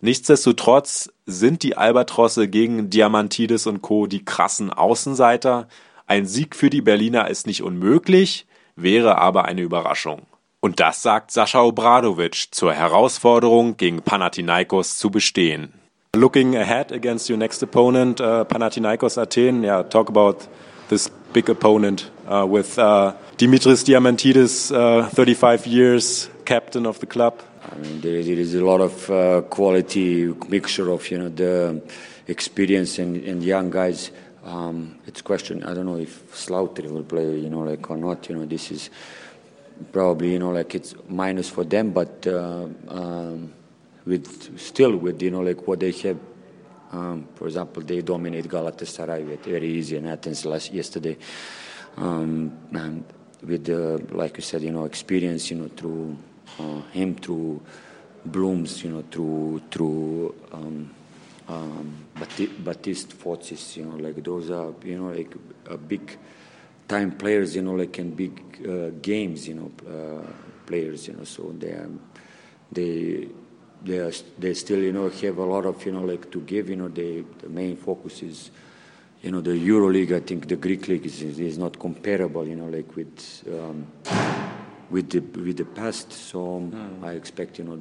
Nichtsdestotrotz 0.00 1.10
sind 1.26 1.64
die 1.64 1.76
Albatrosse 1.76 2.46
gegen 2.46 2.88
Diamantidis 2.88 3.66
und 3.66 3.82
Co. 3.82 4.06
die 4.06 4.24
krassen 4.24 4.70
Außenseiter. 4.72 5.66
Ein 6.06 6.26
Sieg 6.26 6.54
für 6.54 6.70
die 6.70 6.82
Berliner 6.82 7.28
ist 7.28 7.48
nicht 7.48 7.62
unmöglich, 7.62 8.46
wäre 8.76 9.18
aber 9.18 9.46
eine 9.46 9.62
Überraschung. 9.62 10.26
Und 10.60 10.80
das 10.80 11.02
sagt 11.02 11.30
Sascha 11.30 11.62
Obradovic 11.62 12.48
zur 12.50 12.74
Herausforderung, 12.74 13.76
gegen 13.76 14.02
Panathinaikos 14.02 14.98
zu 14.98 15.10
bestehen. 15.10 15.72
Looking 16.16 16.56
ahead 16.56 16.90
against 16.90 17.30
your 17.30 17.38
next 17.38 17.62
opponent, 17.62 18.20
uh, 18.20 18.44
Panathinaikos 18.44 19.18
Athen, 19.18 19.62
yeah, 19.62 19.84
talk 19.84 20.08
about 20.08 20.48
this 20.88 21.10
big 21.32 21.48
opponent 21.48 22.10
uh, 22.26 22.44
with 22.44 22.76
uh, 22.78 23.12
Dimitris 23.38 23.84
Diamantidis, 23.84 24.70
35 24.70 25.66
uh, 25.66 25.70
years, 25.70 26.30
captain 26.44 26.86
of 26.86 26.98
the 26.98 27.06
club. 27.06 27.40
I 27.70 27.76
mean, 27.76 28.00
there, 28.00 28.22
there 28.22 28.38
is 28.38 28.54
a 28.54 28.64
lot 28.64 28.80
of 28.80 29.10
uh, 29.10 29.42
quality 29.42 30.34
mixture 30.48 30.90
of 30.90 31.08
you 31.10 31.18
know 31.18 31.28
the 31.28 31.82
experience 32.26 32.98
and, 32.98 33.22
and 33.24 33.44
young 33.44 33.70
guys. 33.70 34.10
Um, 34.44 34.98
it's 35.06 35.20
question. 35.22 35.62
I 35.62 35.74
don't 35.74 35.86
know 35.86 35.98
if 35.98 36.34
Slaughter 36.34 36.88
will 36.88 37.04
play, 37.04 37.38
you 37.38 37.50
know, 37.50 37.60
like 37.60 37.90
or 37.90 37.98
not. 37.98 38.28
You 38.28 38.36
know, 38.36 38.46
this 38.46 38.70
is 38.70 38.90
probably 39.92 40.32
you 40.32 40.38
know 40.38 40.50
like 40.50 40.74
it's 40.74 40.94
minus 41.08 41.48
for 41.48 41.64
them, 41.64 41.90
but 41.90 42.26
uh, 42.26 42.66
um, 42.88 43.52
with 44.06 44.58
still 44.58 44.96
with 44.96 45.20
you 45.22 45.30
know 45.30 45.40
like 45.40 45.66
what 45.66 45.80
they 45.80 45.92
have. 45.92 46.18
Um, 46.90 47.28
for 47.34 47.46
example, 47.46 47.82
they 47.82 48.00
dominate 48.00 48.46
Galatasaray 48.48 49.38
very 49.44 49.68
easy 49.68 49.96
in 49.96 50.06
Athens 50.06 50.46
last 50.46 50.72
yesterday, 50.72 51.18
um, 51.98 52.50
and 52.72 53.04
with 53.42 53.64
the 53.64 54.02
like 54.10 54.36
you 54.36 54.42
said, 54.42 54.62
you 54.62 54.72
know, 54.72 54.84
experience, 54.84 55.50
you 55.50 55.58
know, 55.58 55.68
through 55.68 56.16
uh, 56.58 56.80
him, 56.92 57.14
through 57.14 57.60
Blooms, 58.24 58.82
you 58.82 58.90
know, 58.90 59.04
through 59.10 59.62
through 59.70 60.34
um, 60.52 60.90
um, 61.48 62.06
Batiste 62.16 63.10
Fotis, 63.12 63.76
you 63.76 63.84
know, 63.84 63.96
like 63.96 64.22
those 64.22 64.50
are 64.50 64.72
you 64.84 64.98
know 64.98 65.10
like 65.10 65.34
a 65.66 65.76
big 65.76 66.16
time 66.88 67.12
players, 67.12 67.54
you 67.54 67.62
know, 67.62 67.74
like 67.74 67.98
in 67.98 68.14
big 68.14 68.66
uh, 68.66 68.90
games, 69.00 69.46
you 69.46 69.54
know, 69.54 69.70
uh, 69.86 70.26
players, 70.66 71.06
you 71.06 71.14
know, 71.14 71.24
so 71.24 71.54
they 71.58 71.68
are, 71.68 71.90
they 72.72 73.28
they 73.82 73.98
are, 73.98 74.12
they 74.38 74.54
still 74.54 74.78
you 74.78 74.92
know 74.92 75.08
have 75.08 75.38
a 75.38 75.44
lot 75.44 75.64
of 75.64 75.84
you 75.86 75.92
know 75.92 76.02
like 76.02 76.30
to 76.30 76.40
give. 76.40 76.68
You 76.68 76.76
know, 76.76 76.88
they, 76.88 77.24
the 77.40 77.48
main 77.48 77.76
focus 77.76 78.22
is 78.22 78.50
you 79.22 79.30
know 79.30 79.40
the 79.40 79.52
EuroLeague. 79.52 80.14
I 80.14 80.20
think 80.20 80.48
the 80.48 80.56
Greek 80.56 80.88
league 80.88 81.06
is, 81.06 81.22
is 81.22 81.58
not 81.58 81.78
comparable. 81.78 82.46
You 82.46 82.56
know, 82.56 82.68
like 82.68 82.94
with 82.96 83.44
um, 83.52 83.86
with 84.90 85.10
the 85.10 85.20
with 85.20 85.58
the 85.58 85.64
past. 85.64 86.12
So 86.12 86.60
mm. 86.60 87.04
I 87.04 87.12
expect 87.12 87.58
you 87.58 87.64
know 87.64 87.78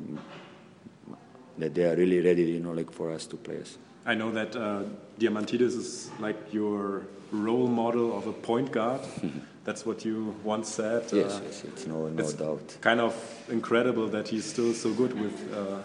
that 1.57 1.73
they 1.73 1.85
are 1.85 1.95
really 1.95 2.21
ready. 2.21 2.43
You 2.43 2.59
know, 2.59 2.71
like 2.71 2.91
for 2.91 3.11
us 3.11 3.25
to 3.27 3.37
play 3.37 3.61
us. 3.61 3.77
I 4.07 4.15
know 4.15 4.31
that 4.31 4.55
uh, 4.55 4.83
Diamantidis 5.19 5.77
is 5.77 6.09
like 6.19 6.53
your 6.53 7.05
role 7.31 7.67
model 7.67 8.17
of 8.17 8.25
a 8.25 8.31
point 8.31 8.71
guard. 8.71 9.01
That's 9.65 9.85
what 9.85 10.05
you 10.05 10.33
once 10.45 10.69
said. 10.69 11.03
Yes, 11.11 11.35
uh, 11.35 11.41
yes, 11.43 11.63
it's 11.65 11.87
no, 11.87 12.07
no 12.07 12.23
it's 12.23 12.31
doubt. 12.31 12.77
Kind 12.79 13.01
of 13.01 13.13
incredible 13.49 14.07
that 14.07 14.29
he's 14.29 14.45
still 14.45 14.73
so 14.73 14.93
good 14.93 15.11
with 15.19 15.53
uh, 15.53 15.79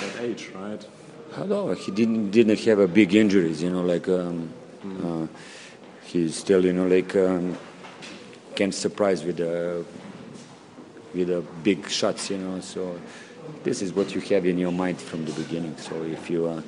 that 0.00 0.20
age, 0.20 0.50
right? 0.52 0.84
No, 1.46 1.72
he 1.74 1.92
didn't 1.92 2.32
didn't 2.32 2.58
have 2.58 2.80
a 2.80 2.88
big 2.88 3.14
injuries. 3.14 3.62
You 3.62 3.70
know, 3.70 3.82
like 3.82 4.08
um, 4.08 4.52
mm. 4.84 5.28
he's 6.06 6.34
still, 6.34 6.64
you 6.64 6.72
know, 6.72 6.88
like 6.88 7.14
um, 7.14 7.56
can 8.56 8.72
surprise 8.72 9.22
with 9.22 9.36
the 9.36 9.84
with 11.14 11.28
the 11.28 11.44
big 11.62 11.88
shots. 11.88 12.30
You 12.30 12.38
know, 12.38 12.58
so 12.58 12.98
this 13.62 13.80
is 13.80 13.92
what 13.92 14.12
you 14.12 14.20
have 14.22 14.44
in 14.44 14.58
your 14.58 14.72
mind 14.72 15.00
from 15.00 15.24
the 15.24 15.32
beginning. 15.34 15.76
So 15.76 16.02
if 16.02 16.28
you 16.28 16.46
uh, 16.48 16.62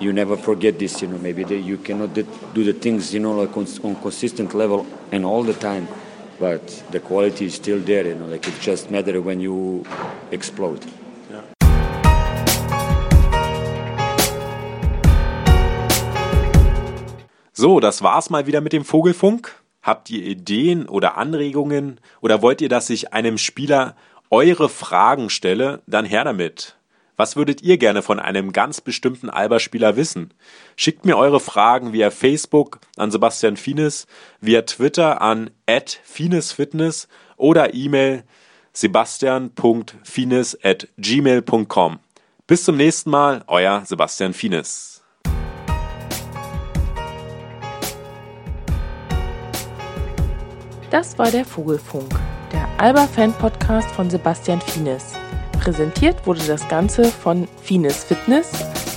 you 0.00 0.12
never 0.12 0.36
forget 0.36 0.78
this. 0.78 1.02
You 1.02 1.08
know, 1.08 1.18
maybe 1.18 1.44
they, 1.44 1.58
you 1.58 1.78
cannot 1.78 2.14
do 2.14 2.64
the 2.64 2.72
things 2.72 3.12
you 3.14 3.20
know 3.20 3.32
like 3.32 3.56
on, 3.56 3.66
on, 3.82 3.96
consistent 3.96 4.54
level 4.54 4.86
and 5.12 5.24
all 5.24 5.42
the 5.42 5.54
time, 5.54 5.88
but 6.38 6.66
the 6.90 7.00
quality 7.00 7.46
is 7.46 7.54
still 7.54 7.80
there. 7.80 8.06
You 8.06 8.14
know, 8.14 8.26
like 8.26 8.46
it 8.46 8.58
just 8.60 8.90
matter 8.90 9.20
when 9.20 9.40
you 9.40 9.84
explode. 10.30 10.84
So, 17.58 17.80
das 17.80 18.02
war's 18.02 18.28
mal 18.28 18.46
wieder 18.46 18.60
mit 18.60 18.74
dem 18.74 18.84
Vogelfunk. 18.84 19.62
Habt 19.80 20.10
ihr 20.10 20.22
Ideen 20.22 20.86
oder 20.86 21.16
Anregungen 21.16 22.00
oder 22.20 22.42
wollt 22.42 22.60
ihr, 22.60 22.68
dass 22.68 22.90
ich 22.90 23.14
einem 23.14 23.38
Spieler 23.38 23.96
eure 24.30 24.68
Fragen 24.68 25.30
stelle? 25.30 25.80
Dann 25.86 26.04
her 26.04 26.24
damit. 26.24 26.75
Was 27.16 27.34
würdet 27.34 27.62
ihr 27.62 27.78
gerne 27.78 28.02
von 28.02 28.20
einem 28.20 28.52
ganz 28.52 28.82
bestimmten 28.82 29.30
Alba-Spieler 29.30 29.96
wissen? 29.96 30.34
Schickt 30.76 31.06
mir 31.06 31.16
eure 31.16 31.40
Fragen 31.40 31.94
via 31.94 32.10
Facebook 32.10 32.78
an 32.96 33.10
Sebastian 33.10 33.56
Fienes, 33.56 34.06
via 34.40 34.62
Twitter 34.62 35.22
an 35.22 35.50
@finesfitness 36.04 37.08
oder 37.36 37.72
E-Mail 37.72 38.24
sebastian.fines 38.74 40.58
at 40.62 40.88
gmail.com. 40.98 41.98
Bis 42.46 42.64
zum 42.64 42.76
nächsten 42.76 43.08
Mal, 43.10 43.42
euer 43.46 43.82
Sebastian 43.86 44.34
Fienes. 44.34 45.02
Das 50.90 51.18
war 51.18 51.30
der 51.30 51.44
Vogelfunk, 51.44 52.14
der 52.52 52.68
Alba-Fan-Podcast 52.78 53.90
von 53.90 54.10
Sebastian 54.10 54.60
Fienes. 54.60 55.14
Präsentiert 55.66 56.28
wurde 56.28 56.46
das 56.46 56.68
Ganze 56.68 57.06
von 57.06 57.48
Fines 57.60 58.04
Fitness, 58.04 58.52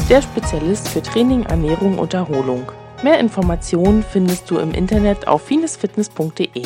der 0.07 0.21
Spezialist 0.21 0.87
für 0.87 1.01
Training, 1.01 1.41
Ernährung 1.47 1.97
und 1.97 2.13
Erholung. 2.13 2.71
Mehr 3.01 3.19
Informationen 3.19 4.03
findest 4.03 4.51
du 4.51 4.59
im 4.59 4.71
Internet 4.73 5.27
auf 5.27 5.41
finesfitness.de. 5.41 6.61